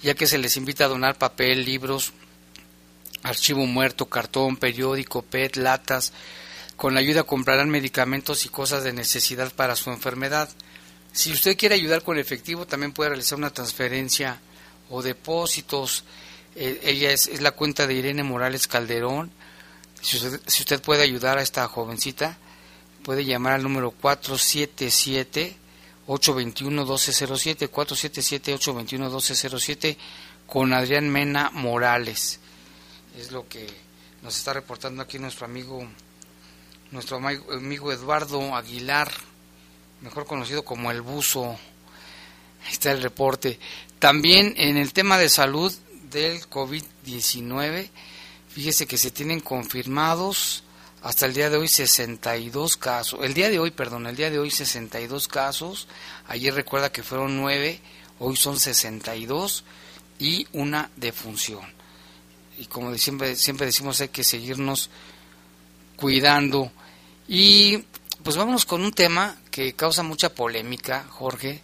[0.04, 2.14] ya que se les invita a donar papel, libros,
[3.24, 6.14] archivo muerto, cartón, periódico, PET, latas.
[6.76, 10.50] Con la ayuda comprarán medicamentos y cosas de necesidad para su enfermedad.
[11.12, 14.40] Si usted quiere ayudar con efectivo, también puede realizar una transferencia
[14.90, 16.04] o depósitos.
[16.56, 19.32] Eh, ella es, es la cuenta de Irene Morales Calderón.
[20.02, 22.38] Si usted, si usted puede ayudar a esta jovencita,
[23.04, 25.64] puede llamar al número 477
[26.08, 29.98] 821-1207, 477-821-1207
[30.48, 32.40] con Adrián Mena Morales.
[33.18, 33.68] Es lo que
[34.22, 35.88] nos está reportando aquí nuestro amigo,
[36.94, 39.12] nuestro amigo Eduardo Aguilar,
[40.02, 41.58] mejor conocido como el buzo.
[42.64, 43.60] Ahí está el reporte.
[43.98, 45.74] También en el tema de salud
[46.12, 47.90] del COVID-19,
[48.48, 50.64] fíjese que se tienen confirmados
[51.02, 53.20] hasta el día de hoy 62 casos.
[53.24, 55.88] El día de hoy, perdón, el día de hoy 62 casos.
[56.28, 57.82] Ayer recuerda que fueron 9,
[58.20, 59.64] hoy son 62
[60.20, 61.66] y una defunción.
[62.60, 64.92] Y como siempre, siempre decimos, hay que seguirnos
[65.96, 66.72] cuidando.
[67.28, 67.84] Y
[68.24, 71.62] pues vámonos con un tema que causa mucha polémica, Jorge,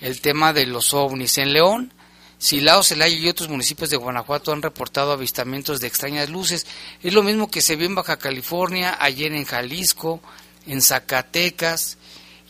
[0.00, 1.38] el tema de los ovnis.
[1.38, 1.92] En León,
[2.38, 6.66] Silao, Celaya y otros municipios de Guanajuato han reportado avistamientos de extrañas luces.
[7.02, 10.20] Es lo mismo que se vio en Baja California, ayer en Jalisco,
[10.66, 11.98] en Zacatecas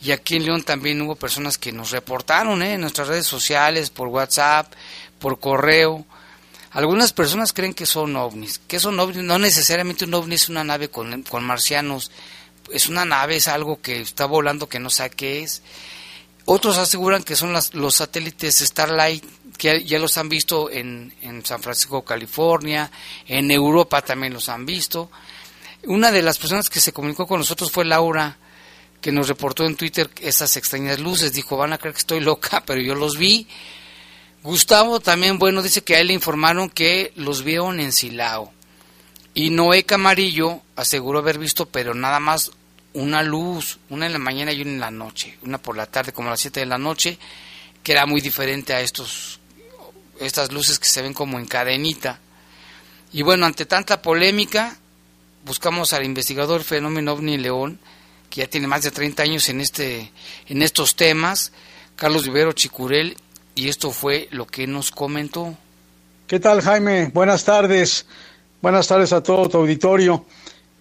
[0.01, 2.75] y aquí en León también hubo personas que nos reportaron ¿eh?
[2.75, 4.71] en nuestras redes sociales, por WhatsApp,
[5.19, 6.05] por correo.
[6.71, 8.59] Algunas personas creen que son ovnis.
[8.59, 9.23] que son ovnis?
[9.23, 12.11] No necesariamente un ovni es una nave con, con marcianos.
[12.71, 15.61] Es una nave, es algo que está volando que no sabe qué es.
[16.45, 19.23] Otros aseguran que son los satélites Starlight,
[19.57, 22.89] que ya los han visto en, en, San Francisco, California,
[23.27, 25.11] en Europa también los han visto.
[25.83, 28.37] Una de las personas que se comunicó con nosotros fue Laura,
[29.01, 31.33] que nos reportó en Twitter esas extrañas luces.
[31.33, 33.47] Dijo, van a creer que estoy loca, pero yo los vi.
[34.41, 38.53] Gustavo también, bueno, dice que a él le informaron que los vieron en Silao.
[39.33, 42.51] Y Noé Camarillo aseguró haber visto, pero nada más
[42.93, 46.11] una luz, una en la mañana y una en la noche, una por la tarde
[46.11, 47.17] como a las 7 de la noche,
[47.83, 49.39] que era muy diferente a estos
[50.19, 52.19] estas luces que se ven como en cadenita.
[53.13, 54.77] Y bueno, ante tanta polémica,
[55.45, 57.79] buscamos al investigador fenómeno OVNI León,
[58.29, 60.11] que ya tiene más de 30 años en este
[60.47, 61.51] en estos temas,
[61.95, 63.17] Carlos Vivero Chicurel,
[63.55, 65.57] y esto fue lo que nos comentó.
[66.27, 67.07] ¿Qué tal, Jaime?
[67.13, 68.05] Buenas tardes.
[68.61, 70.25] Buenas tardes a todo tu auditorio.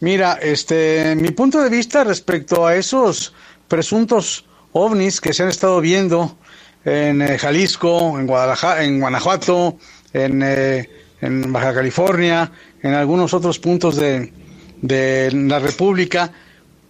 [0.00, 3.32] Mira, este, mi punto de vista respecto a esos
[3.66, 6.38] presuntos ovnis que se han estado viendo
[6.84, 9.76] en eh, Jalisco, en Guadalajara, en Guanajuato,
[10.12, 10.88] en, eh,
[11.20, 14.32] Baja California, en algunos otros puntos de,
[14.80, 16.30] de la República,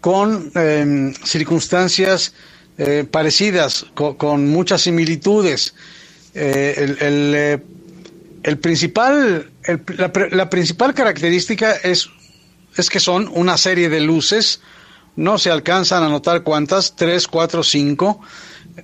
[0.02, 2.34] con em, circunstancias
[2.76, 5.74] eh, parecidas, con, muchas similitudes.
[6.34, 7.62] el, el,
[8.42, 9.50] el, principal,
[9.96, 12.09] la, la principal característica es
[12.79, 14.61] es que son una serie de luces,
[15.16, 18.20] no se alcanzan a notar cuántas, tres, cuatro, cinco,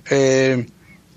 [0.09, 0.67] eh,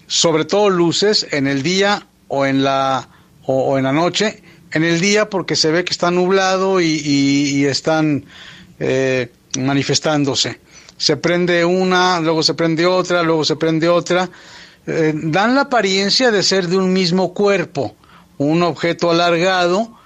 [0.07, 3.09] sobre todo luces en el día o en la,
[3.45, 8.25] o, en la noche, en el día porque se ve que está nublado y, están
[8.79, 10.61] eh, manifestándose.
[10.97, 14.31] Se prende una, luego se prende otra, luego se prende otra.
[14.87, 17.97] Eh, dan la apariencia de ser de un mismo cuerpo,
[18.39, 19.99] un objeto alargado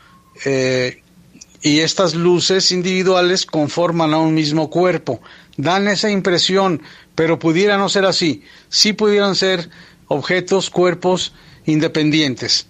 [1.62, 5.20] y estas luces individuales conforman a un mismo cuerpo.
[5.56, 6.82] Dan esa impresión,
[7.14, 8.42] pero pudiera no ser así.
[8.68, 9.70] Sí pudieran ser
[10.08, 11.32] objetos, cuerpos
[11.64, 12.66] independientes.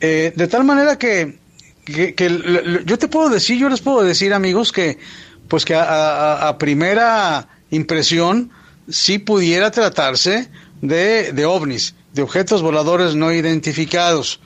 [0.00, 1.38] Eh, de tal manera que,
[1.86, 4.98] yo te puedo decir, yo les puedo decir, amigos, que
[5.48, 8.50] pues que a, primera impresión
[8.88, 10.48] sí pudiera tratarse
[10.80, 14.40] de, de, ovnis, de objetos voladores no identificados.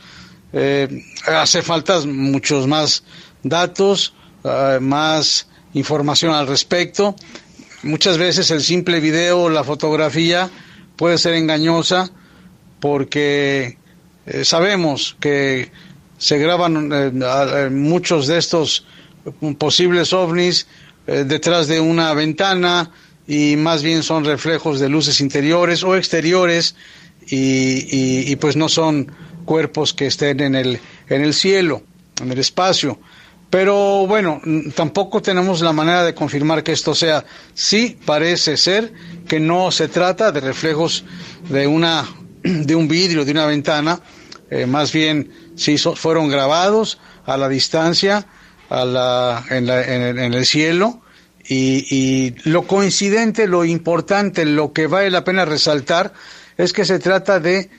[0.53, 3.05] Eh, hace falta muchos más
[3.43, 4.15] datos,
[4.45, 7.15] ah, más información al respecto.
[7.83, 10.51] Muchas veces el simple video o la fotografía
[10.97, 12.11] puede ser engañosa
[12.81, 13.79] porque
[14.27, 15.71] eh, sabemos que
[16.19, 18.85] se graban eh, eh, muchos de estos
[19.59, 20.67] posibles ovnis
[21.07, 22.91] detrás de una ventana
[23.27, 26.75] y más bien son reflejos de luces interiores o exteriores
[27.27, 29.11] y, y pues no son
[29.45, 31.83] cuerpos que estén en el, en el cielo,
[32.23, 32.99] en el espacio.
[33.51, 34.41] Pero bueno,
[34.77, 37.25] tampoco tenemos la manera de confirmar que esto sea.
[37.53, 38.93] Sí parece ser
[39.27, 41.05] que no se trata de reflejos
[41.49, 42.07] de una
[42.43, 44.01] de un vidrio, de una ventana,
[44.51, 48.27] eh, más bien sí fueron grabados a la distancia,
[48.69, 51.03] a la, en, el, cielo,
[51.47, 56.13] y, lo coincidente, lo importante, lo que vale la pena resaltar
[56.57, 57.71] es que se trata de,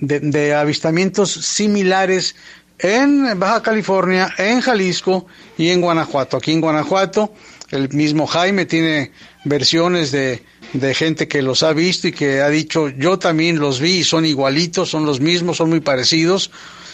[0.00, 2.34] de avistamientos similares
[2.78, 5.26] en Baja California, en Jalisco
[5.56, 6.36] y en Guanajuato.
[6.36, 7.34] Aquí en Guanajuato,
[7.70, 9.12] el mismo Jaime tiene
[9.44, 13.80] versiones de, de, gente que los ha visto y que ha dicho, yo también los
[13.80, 16.50] vi y son igualitos, son los mismos, son muy parecidos.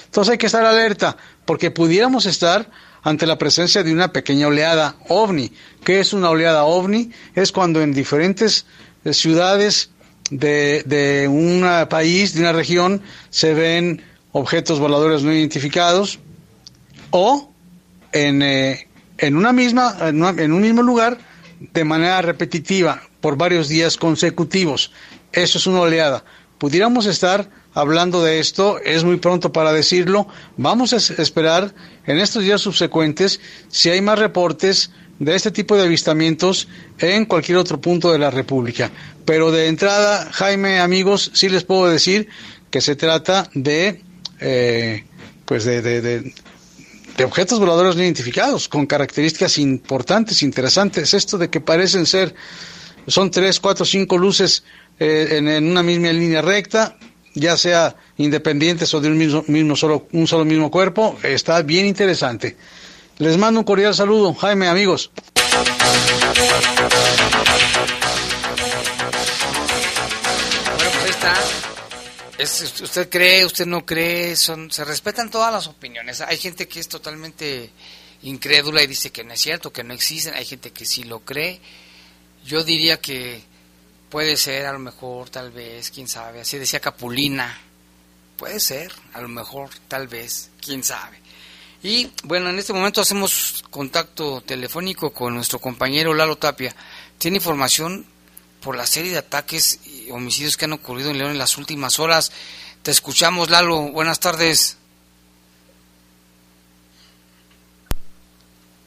[0.07, 2.70] Entonces hay que estar alerta, porque pudiéramos estar
[3.03, 5.53] ante la presencia de una pequeña oleada ovni.
[5.85, 7.11] ¿Qué es una oleada ovni?
[7.35, 8.64] Es cuando en diferentes
[9.11, 9.91] ciudades
[10.30, 14.03] de, de un país, de una región, se ven
[14.35, 16.18] objetos voladores no identificados
[17.11, 17.51] o
[18.12, 21.18] en, eh, en una misma en, una- en un mismo lugar
[21.72, 24.91] de manera repetitiva por varios días consecutivos.
[25.32, 26.24] Eso es una oleada.
[26.59, 30.26] Pudiéramos estar hablando de esto, es muy pronto para decirlo.
[30.57, 31.72] Vamos a es- esperar
[32.07, 36.66] en estos días subsecuentes si hay más reportes de este tipo de avistamientos
[36.99, 38.91] en cualquier otro punto de la República.
[39.24, 42.28] Pero de entrada, Jaime, amigos, sí les puedo decir
[42.70, 44.03] que se trata de,
[44.47, 45.05] eh,
[45.47, 46.34] pues de, de- de-
[47.24, 51.14] objetos voladores no identificados, con características importantes, interesantes.
[51.14, 52.34] Esto de que parecen ser,
[53.07, 54.64] son tres, cuatro, cinco luces
[54.99, 56.97] eh, en, en una misma línea recta,
[57.34, 61.86] ya sea independientes o de un mismo, mismo solo, un solo mismo cuerpo, está bien
[61.86, 62.57] interesante.
[63.18, 65.11] Les mando un cordial saludo, Jaime, amigos.
[69.55, 71.34] Bueno, pues ahí está.
[72.39, 76.20] Usted cree, usted no cree, son, se respetan todas las opiniones.
[76.20, 77.70] Hay gente que es totalmente
[78.22, 80.35] incrédula y dice que no es cierto, que no existen.
[80.35, 81.61] Hay gente que sí lo cree.
[82.45, 83.43] Yo diría que
[84.11, 86.41] puede ser, a lo mejor, tal vez, quién sabe.
[86.41, 87.61] Así decía Capulina.
[88.37, 91.18] Puede ser, a lo mejor, tal vez, quién sabe.
[91.85, 96.74] Y bueno, en este momento hacemos contacto telefónico con nuestro compañero Lalo Tapia.
[97.18, 98.07] Tiene información
[98.61, 99.78] por la serie de ataques
[100.11, 102.33] homicidios que han ocurrido en León en las últimas horas.
[102.83, 103.81] Te escuchamos, Lalo.
[103.93, 104.77] Buenas tardes.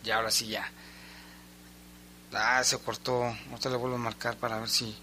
[0.03, 0.71] Ya, ahora sí, ya.
[2.33, 3.23] Ah, se cortó.
[3.23, 4.95] Ahorita le vuelvo a marcar para ver si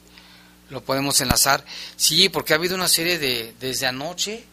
[0.70, 1.64] lo podemos enlazar.
[1.96, 4.44] Sí, porque ha habido una serie de, desde anoche,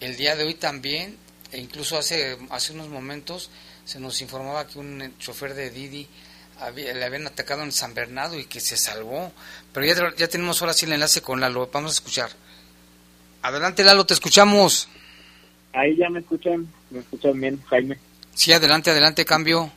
[0.00, 1.16] el día de hoy también,
[1.52, 3.50] e incluso hace, hace unos momentos
[3.84, 6.08] se nos informaba que un chofer de Didi
[6.64, 9.32] había- le habían atacado en San Bernardo y que se salvó.
[9.72, 11.68] Pero ya, ya tenemos ahora sí el enlace con Lalo.
[11.72, 12.30] Vamos a escuchar.
[13.42, 14.88] Adelante, Lalo, te escuchamos.
[15.72, 17.98] Ahí ya me escuchan, me escuchan bien, Jaime.
[18.34, 19.70] Sí, adelante, adelante, cambio.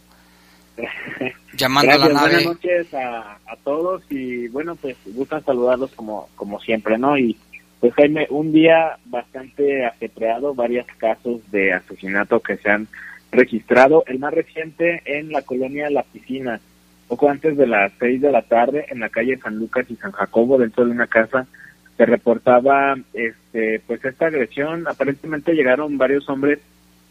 [1.53, 2.29] Llamando a la nave.
[2.33, 7.17] Buenas noches a, a todos y bueno, pues gustan saludarlos como, como siempre, ¿no?
[7.17, 7.35] Y
[7.79, 12.87] pues Jaime, un día bastante ajetreado, varios casos de asesinato que se han
[13.31, 14.03] registrado.
[14.07, 16.59] El más reciente en la colonia La Piscina,
[17.07, 20.11] poco antes de las seis de la tarde, en la calle San Lucas y San
[20.11, 21.47] Jacobo, dentro de una casa,
[21.95, 24.87] se reportaba este pues esta agresión.
[24.87, 26.59] Aparentemente llegaron varios hombres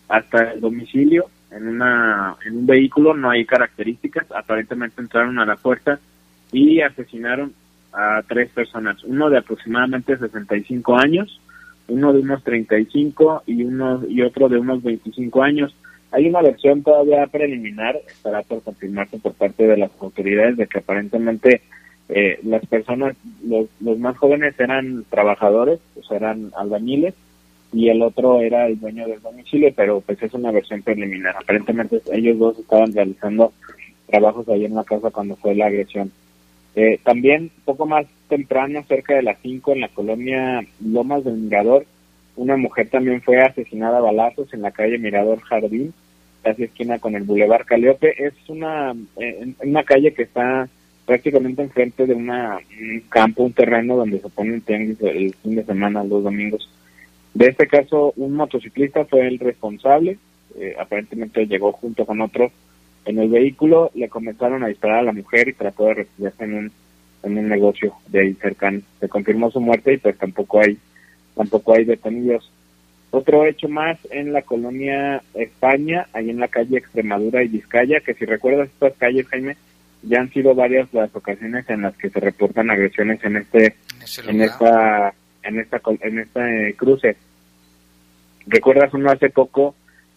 [0.09, 5.57] hasta el domicilio en una en un vehículo no hay características aparentemente entraron a la
[5.57, 5.99] puerta
[6.53, 7.53] y asesinaron
[7.93, 11.41] a tres personas uno de aproximadamente 65 años
[11.89, 15.75] uno de unos 35 y uno y otro de unos 25 años
[16.13, 20.79] hay una versión todavía preliminar estará por confirmarse por parte de las autoridades de que
[20.79, 21.63] aparentemente
[22.09, 27.15] eh, las personas los, más jóvenes eran trabajadores sea eran albañiles
[27.73, 31.37] y el otro era el dueño del domicilio, pero pues es una versión preliminar.
[31.37, 33.53] Aparentemente ellos dos estaban realizando
[34.07, 36.13] trabajos ahí en la casa cuando fue la agresión.
[36.77, 41.87] Eh, también, poco más temprano, cerca de las 5 en la colonia Lomas del Mirador,
[42.37, 45.93] una mujer también fue asesinada a balazos en la calle Mirador Jardín,
[46.43, 48.15] casi esquina con el Boulevard Caliope.
[48.25, 50.69] Es una, eh, una calle que está
[51.07, 55.57] prácticamente enfrente de una, un campo, un terreno donde se pone un tianguis el fin
[55.57, 56.69] de semana, los domingos.
[57.33, 60.19] De este caso, un motociclista fue el responsable,
[60.59, 62.51] eh, aparentemente llegó junto con otro
[63.05, 66.55] en el vehículo, le comenzaron a disparar a la mujer y trató de refugiarse en
[66.55, 66.73] un,
[67.23, 68.81] en un negocio de ahí cercano.
[69.01, 70.77] Se confirmó su muerte y pues tampoco hay,
[71.37, 72.51] tampoco hay detenidos.
[73.11, 78.15] Otro hecho más en la colonia España, ahí en la calle Extremadura y Vizcaya, que
[78.15, 79.57] si recuerdas estas calles, Jaime,
[80.03, 83.77] ya han sido varias las ocasiones en las que se reportan agresiones en este,
[84.27, 87.17] en esta, en esta, en este cruce.
[88.47, 89.75] ¿Recuerdas uno hace poco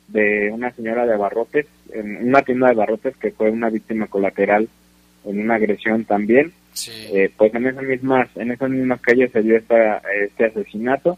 [0.07, 4.67] de una señora de barrotes, en una tienda de barrotes que fue una víctima colateral
[5.26, 6.53] en una agresión también?
[6.88, 11.17] Eh, pues en esas mismas, en esas mismas calles se dio esta, este asesinato.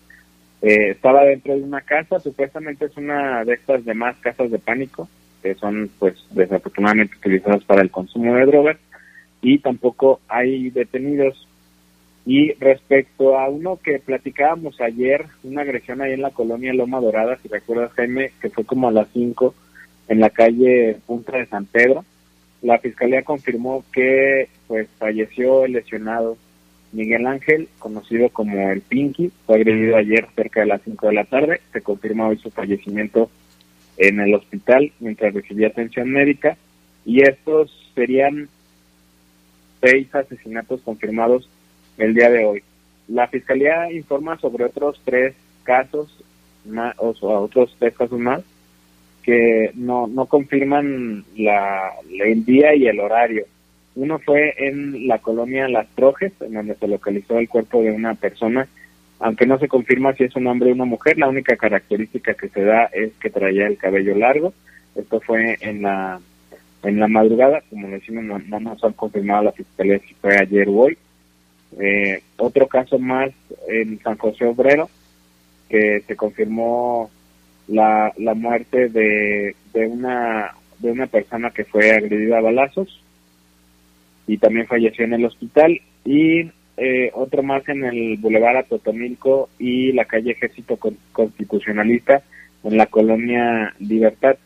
[0.61, 5.09] Eh, estaba dentro de una casa, supuestamente es una de estas demás casas de pánico,
[5.41, 8.77] que son pues desafortunadamente utilizadas para el consumo de drogas,
[9.41, 11.47] y tampoco hay detenidos.
[12.23, 17.37] Y respecto a uno que platicábamos ayer, una agresión ahí en la colonia Loma Dorada,
[17.41, 19.55] si recuerdas Jaime, que fue como a las 5
[20.07, 22.05] en la calle Punta de San Pedro,
[22.61, 26.37] la fiscalía confirmó que pues falleció el lesionado
[26.91, 31.23] Miguel Ángel, conocido como el Pinky, fue agredido ayer cerca de las 5 de la
[31.23, 33.29] tarde, se confirma hoy su fallecimiento
[33.97, 36.57] en el hospital mientras recibía atención médica.
[37.05, 38.49] Y estos serían
[39.81, 41.49] seis asesinatos confirmados
[41.97, 42.63] el día de hoy.
[43.07, 45.33] la fiscalía informa sobre otros tres
[45.63, 46.23] casos
[46.65, 48.41] más, o otros tres casos más
[49.23, 53.45] que no, no confirman la, el día y el horario.
[53.95, 58.15] Uno fue en la colonia Las Trojes, en donde se localizó el cuerpo de una
[58.15, 58.67] persona,
[59.19, 62.49] aunque no se confirma si es un hombre o una mujer, la única característica que
[62.49, 64.53] se da es que traía el cabello largo.
[64.95, 66.19] Esto fue en la
[66.83, 70.67] en la madrugada, como decimos, no, no nos han confirmado la fiscalía si fue ayer
[70.67, 70.97] o hoy.
[71.79, 73.29] Eh, otro caso más
[73.67, 74.89] en San José Obrero,
[75.69, 77.11] que se confirmó
[77.71, 83.01] la, la muerte de, de una de una persona que fue agredida a balazos
[84.27, 89.91] y también falleció en el hospital y eh, otro más en el Boulevard Atotonilco y
[89.91, 90.77] la calle Ejército
[91.11, 92.23] Constitucionalista
[92.63, 94.37] en la colonia Libertad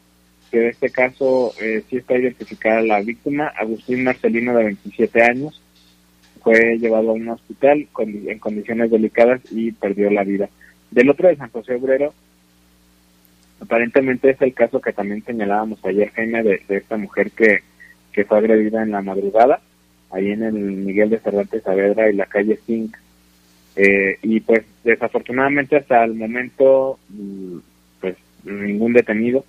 [0.51, 5.61] que en este caso eh, sí está identificada la víctima, Agustín Marcelino de 27 años,
[6.43, 10.49] fue llevado a un hospital con, en condiciones delicadas y perdió la vida.
[10.91, 12.13] Del otro de San José Obrero,
[13.65, 17.59] aparentemente es el caso que también señalábamos ayer, Jaime, de, esta mujer que,
[18.13, 19.59] que fue agredida en la madrugada,
[20.11, 22.95] ahí en el Miguel de Cervantes Saavedra y la calle Zinc.
[23.75, 27.57] Eh, y pues desafortunadamente hasta el momento, mm,
[27.99, 29.43] pues ningún detenido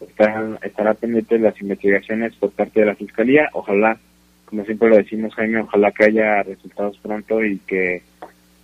[0.00, 3.48] está, estará pendiente de las investigaciones por parte de la Fiscalía.
[3.52, 3.98] Ojalá,
[4.46, 8.02] como siempre lo decimos, Jaime, ojalá que haya resultados pronto y que,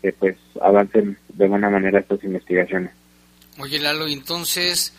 [0.03, 2.91] que pues avancen de buena manera estas investigaciones.
[3.59, 4.93] Oye, Lalo, entonces,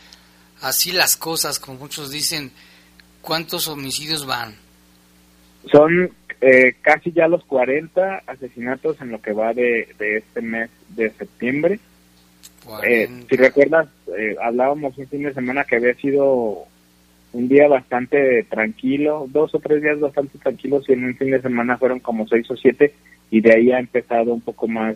[0.61, 2.51] así las cosas, como muchos dicen,
[3.21, 4.55] ¿cuántos homicidios van?
[5.71, 10.69] Son eh, casi ya los 40 asesinatos en lo que va de, de este mes
[10.89, 11.79] de septiembre.
[12.83, 13.87] Eh, si recuerdas,
[14.17, 16.65] eh, hablábamos un fin de semana que había sido
[17.33, 21.41] un día bastante tranquilo, dos o tres días bastante tranquilos y en un fin de
[21.41, 22.93] semana fueron como seis o siete
[23.29, 24.95] y de ahí ha empezado un poco más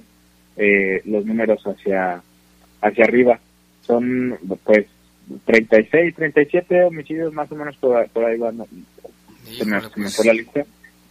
[0.58, 2.22] eh, los números hacia
[2.82, 3.40] hacia arriba.
[3.82, 4.88] Son pues
[5.46, 8.58] 36, 37 homicidios más o menos por, por ahí van,
[9.44, 10.66] se me, se me fue la lista,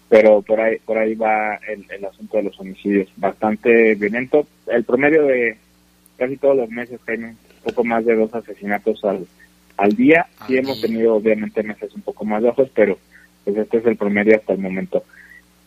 [0.08, 4.46] pero por ahí por ahí va el, el asunto de los homicidios, bastante violento.
[4.66, 5.56] El promedio de
[6.16, 9.26] casi todos los meses, Jaime, un poco más de dos asesinatos al,
[9.76, 10.26] al día.
[10.46, 12.98] Sí hemos tenido obviamente meses un poco más bajos, pero
[13.44, 15.04] pues este es el promedio hasta el momento.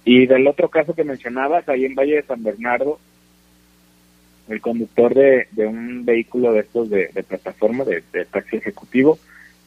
[0.05, 2.99] Y del otro caso que mencionabas, ahí en Valle de San Bernardo,
[4.49, 9.17] el conductor de, de un vehículo de estos de, plataforma, de, taxi ejecutivo,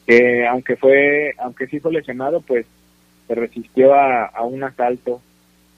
[0.06, 2.66] que aunque fue, aunque sí fue lesionado, pues
[3.26, 5.20] se resistió a, a un asalto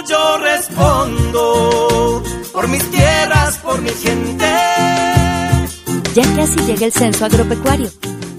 [0.07, 4.45] yo respondo por mis tierras, por mi gente.
[6.13, 7.89] Ya casi llega el censo agropecuario.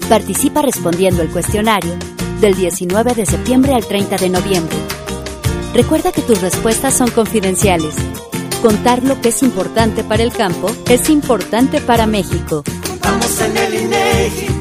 [0.09, 1.97] Participa respondiendo el cuestionario
[2.41, 4.75] del 19 de septiembre al 30 de noviembre.
[5.73, 7.95] Recuerda que tus respuestas son confidenciales.
[8.61, 12.63] Contar lo que es importante para el campo es importante para México.
[13.01, 14.60] Vamos en el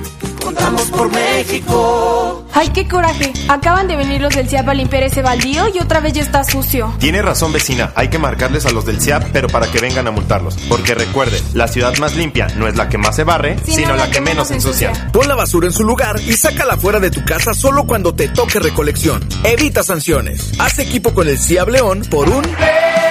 [0.51, 2.45] contamos por México.
[2.53, 3.33] ¡Ay, qué coraje!
[3.49, 6.43] Acaban de venir los del CIAP a limpiar ese baldío y otra vez ya está
[6.43, 6.93] sucio.
[6.99, 7.93] Tiene razón, vecina.
[7.95, 10.57] Hay que marcarles a los del CIAP, pero para que vengan a multarlos.
[10.69, 14.11] Porque recuerde, la ciudad más limpia no es la que más se barre, sino, la,
[14.11, 14.93] que, menos ensucia.
[15.13, 18.29] Pon la basura en su lugar y sácala fuera de tu casa solo cuando te
[18.29, 19.25] toque recolección.
[19.45, 20.53] Evita sanciones.
[20.59, 22.43] Haz equipo con el CIAP León por un...
[22.43, 23.10] León,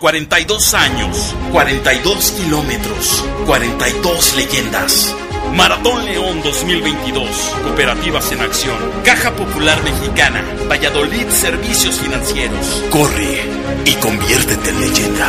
[0.00, 5.14] 42 años, 42 kilómetros, 42 leyendas.
[5.54, 7.28] Maratón León 2022.
[7.64, 8.76] Cooperativas en acción.
[9.04, 10.42] Caja Popular Mexicana.
[10.70, 12.82] Valladolid Servicios Financieros.
[12.88, 13.44] Corre
[13.84, 15.28] y conviértete en leyenda.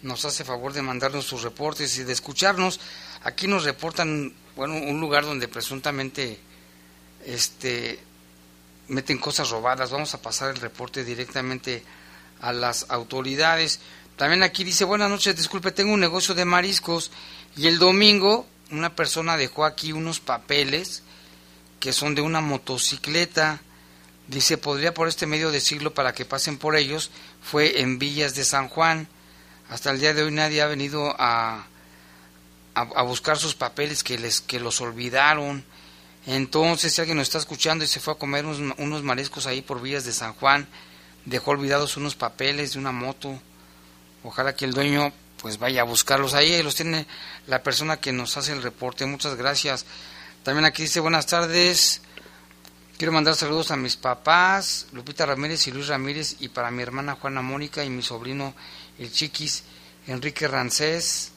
[0.02, 2.80] nos hace favor de mandarnos sus reportes y de escucharnos.
[3.22, 6.40] Aquí nos reportan, bueno, un lugar donde presuntamente
[7.24, 8.00] este
[8.88, 9.92] meten cosas robadas.
[9.92, 11.84] Vamos a pasar el reporte directamente
[12.40, 13.78] a las autoridades.
[14.16, 17.12] También aquí dice, buenas noches, disculpe, tengo un negocio de mariscos
[17.56, 21.04] y el domingo una persona dejó aquí unos papeles
[21.78, 23.60] que son de una motocicleta.
[24.30, 27.10] Dice, podría por este medio decirlo para que pasen por ellos.
[27.42, 29.08] Fue en Villas de San Juan.
[29.68, 31.66] Hasta el día de hoy nadie ha venido a,
[32.74, 35.64] a, buscar sus papeles que, les, que los olvidaron.
[36.26, 39.62] Entonces, si alguien nos está escuchando y se fue a comer unos, unos mariscos ahí
[39.62, 40.68] por Villas de San Juan,
[41.24, 43.36] dejó olvidados unos papeles de una moto.
[44.22, 45.12] Ojalá que el dueño
[45.42, 46.52] pues vaya a buscarlos ahí.
[46.52, 47.04] Ahí los tiene
[47.48, 49.06] la persona que nos hace el reporte.
[49.06, 49.86] Muchas gracias.
[50.44, 52.02] También aquí dice buenas tardes.
[53.00, 57.16] Quiero mandar saludos a mis papás, Lupita Ramírez y Luis Ramírez, y para mi hermana
[57.18, 58.52] Juana Mónica y mi sobrino
[58.98, 59.62] el Chiquis,
[60.06, 61.32] Enrique Rancés.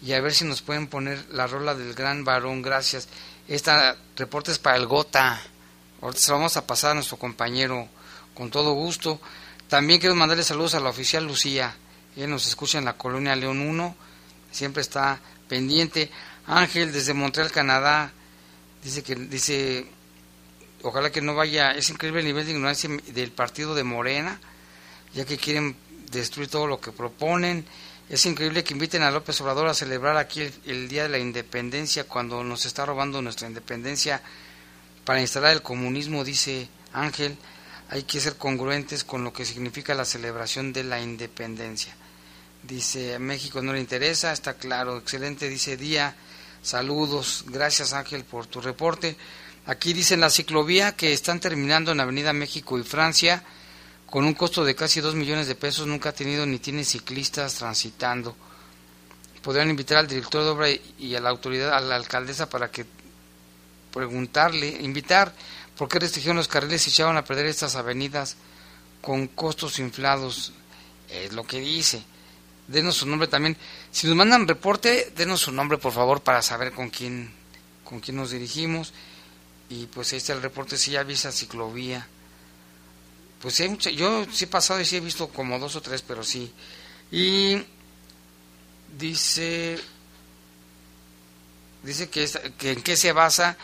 [0.00, 2.62] Y a ver si nos pueden poner la rola del gran varón.
[2.62, 3.06] Gracias.
[3.48, 5.42] Esta reporte es para el Gota.
[6.00, 7.86] Ahorita se lo vamos a pasar a nuestro compañero
[8.32, 9.20] con todo gusto.
[9.68, 11.76] También quiero mandarle saludos a la oficial Lucía.
[12.16, 13.94] Ella nos escucha en la colonia León 1.
[14.52, 16.10] Siempre está pendiente.
[16.46, 18.10] Ángel desde Montreal, Canadá.
[18.82, 19.86] Dice que dice
[20.84, 24.38] ojalá que no vaya, es increíble el nivel de ignorancia del partido de Morena,
[25.14, 25.76] ya que quieren
[26.12, 27.64] destruir todo lo que proponen.
[28.08, 32.04] Es increíble que inviten a López Obrador a celebrar aquí el, Día de la Independencia
[32.04, 34.22] cuando nos está robando nuestra independencia
[35.04, 37.36] para instalar el comunismo, dice Ángel.
[37.88, 41.94] Hay que ser congruentes con lo que significa la celebración de la independencia.
[42.62, 46.14] Dice, a México no le interesa, está claro, excelente, dice Día,
[46.62, 49.16] saludos, gracias Ángel por tu reporte.
[49.66, 53.42] Aquí dicen la ciclovía que están terminando en Avenida México y Francia
[54.06, 57.54] con un costo de casi 2 millones de pesos, nunca ha tenido ni tiene ciclistas
[57.54, 58.36] transitando.
[59.42, 62.84] Podrían invitar al director de obra y a la autoridad, a la alcaldesa para que
[63.92, 65.34] preguntarle, invitar
[65.76, 68.36] por qué restringieron los carriles y echaban a perder estas avenidas
[69.00, 70.52] con costos inflados.
[71.08, 72.02] Es lo que dice.
[72.68, 73.56] Denos su nombre también.
[73.90, 77.32] Si nos mandan reporte, denos su nombre por favor para saber con quién,
[77.82, 78.92] con quién nos dirigimos.
[79.68, 82.06] Y pues ahí está el reporte, si ya vi ciclovía.
[83.40, 86.02] Pues hay mucha, yo sí he pasado y sí he visto como dos o tres,
[86.02, 86.52] pero sí.
[87.10, 87.62] Y
[88.98, 89.78] dice,
[91.82, 93.56] dice que, esta- que en qué se basa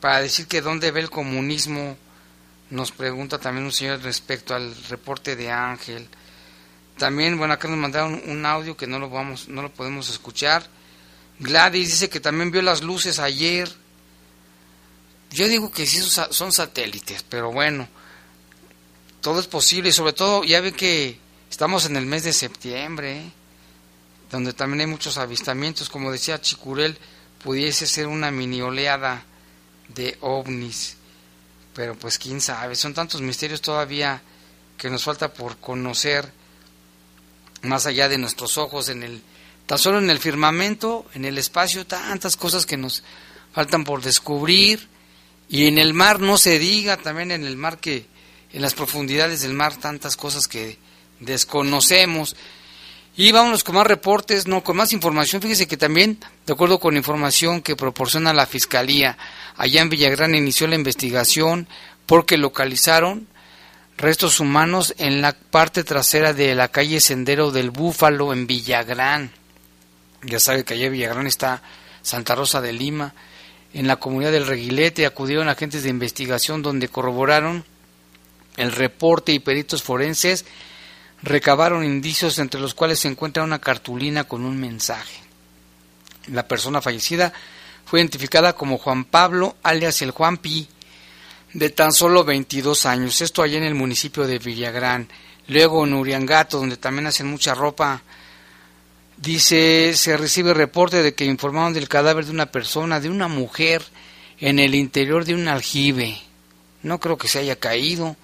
[0.00, 1.96] para decir que dónde ve el comunismo.
[2.70, 6.06] Nos pregunta también un señor respecto al reporte de Ángel.
[6.98, 10.66] También, bueno, acá nos mandaron un audio que no lo vamos, no lo podemos escuchar.
[11.38, 13.70] Gladys dice que también vio las luces ayer.
[15.30, 17.88] Yo digo que sí son satélites, pero bueno,
[19.20, 21.18] todo es posible y sobre todo ya ve que
[21.50, 23.32] estamos en el mes de septiembre, ¿eh?
[24.30, 26.98] donde también hay muchos avistamientos, como decía Chicurel,
[27.42, 29.24] pudiese ser una mini oleada
[29.88, 30.96] de ovnis,
[31.74, 34.22] pero pues quién sabe, son tantos misterios todavía
[34.76, 36.32] que nos falta por conocer
[37.62, 39.22] más allá de nuestros ojos, en el,
[39.66, 43.02] tan solo en el firmamento, en el espacio, tantas cosas que nos
[43.52, 44.88] faltan por descubrir,
[45.48, 48.06] y en el mar no se diga, también en el mar que,
[48.52, 50.78] en las profundidades del mar, tantas cosas que
[51.20, 52.36] desconocemos.
[53.16, 55.42] Y vámonos con más reportes, no, con más información.
[55.42, 59.16] Fíjese que también, de acuerdo con información que proporciona la Fiscalía,
[59.56, 61.66] allá en Villagrán inició la investigación
[62.06, 63.26] porque localizaron
[63.96, 69.32] restos humanos en la parte trasera de la calle Sendero del Búfalo en Villagrán.
[70.22, 71.62] Ya sabe que allá en Villagrán está
[72.02, 73.14] Santa Rosa de Lima.
[73.74, 77.64] En la comunidad del Reguilete acudieron agentes de investigación donde corroboraron
[78.56, 80.44] el reporte y peritos forenses
[81.22, 85.20] recabaron indicios entre los cuales se encuentra una cartulina con un mensaje.
[86.26, 87.32] La persona fallecida
[87.84, 90.68] fue identificada como Juan Pablo, alias el Juan Pi,
[91.54, 93.20] de tan solo 22 años.
[93.20, 95.08] Esto allá en el municipio de Villagrán.
[95.46, 98.02] Luego en Uriangato, donde también hacen mucha ropa,
[99.18, 103.82] dice, se recibe reporte de que informaron del cadáver de una persona, de una mujer,
[104.40, 106.18] en el interior de un aljibe.
[106.82, 108.16] No creo que se haya caído.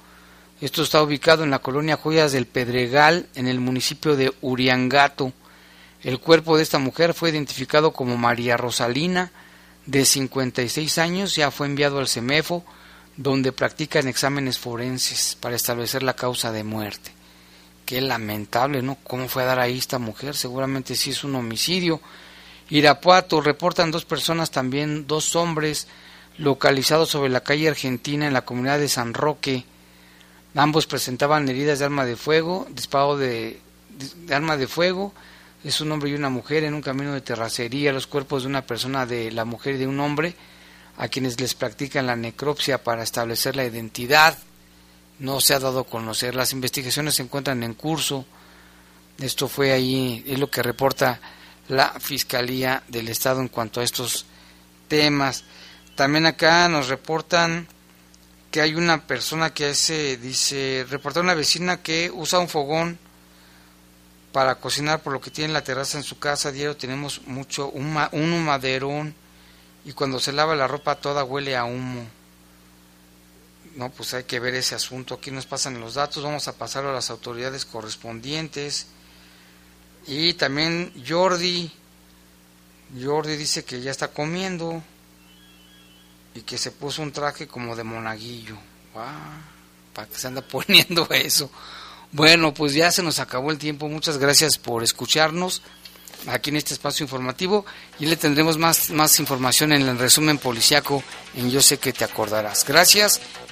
[0.61, 5.32] Esto está ubicado en la colonia Joyas del Pedregal, en el municipio de Uriangato.
[6.03, 9.32] El cuerpo de esta mujer fue identificado como María Rosalina,
[9.86, 12.64] de 56 años, ya fue enviado al CEMEFO
[13.16, 17.12] donde practican exámenes forenses para establecer la causa de muerte.
[17.85, 18.97] Qué lamentable, ¿no?
[19.05, 20.35] ¿Cómo fue a dar ahí esta mujer?
[20.35, 22.01] Seguramente sí es un homicidio.
[22.70, 25.87] Irapuato reportan dos personas también, dos hombres
[26.39, 29.64] localizados sobre la calle Argentina en la comunidad de San Roque.
[30.55, 33.61] Ambos presentaban heridas de arma de fuego, disparo de,
[34.26, 35.12] de arma de fuego.
[35.62, 37.93] Es un hombre y una mujer en un camino de terracería.
[37.93, 40.35] Los cuerpos de una persona, de la mujer y de un hombre,
[40.97, 44.39] a quienes les practican la necropsia para establecer la identidad.
[45.24, 46.34] No se ha dado a conocer.
[46.34, 48.26] Las investigaciones se encuentran en curso.
[49.16, 51.18] Esto fue ahí, es lo que reporta
[51.68, 54.26] la Fiscalía del Estado en cuanto a estos
[54.86, 55.44] temas.
[55.94, 57.66] También acá nos reportan
[58.50, 62.98] que hay una persona que hace, dice, reporta una vecina que usa un fogón
[64.30, 66.52] para cocinar por lo que tiene la terraza en su casa.
[66.52, 69.14] Diario tenemos mucho, un, un maderón
[69.86, 72.06] y cuando se lava la ropa toda huele a humo.
[73.76, 75.14] No, pues hay que ver ese asunto.
[75.14, 78.86] Aquí nos pasan los datos, vamos a pasar a las autoridades correspondientes.
[80.06, 81.72] Y también Jordi,
[83.02, 84.82] Jordi dice que ya está comiendo
[86.34, 88.56] y que se puso un traje como de monaguillo.
[89.92, 91.50] ¿Para que se anda poniendo eso?
[92.12, 93.88] Bueno, pues ya se nos acabó el tiempo.
[93.88, 95.62] Muchas gracias por escucharnos
[96.26, 97.66] aquí en este espacio informativo
[97.98, 101.02] y le tendremos más, más información en el resumen policiaco
[101.34, 102.64] en Yo sé que te acordarás.
[102.64, 103.20] Gracias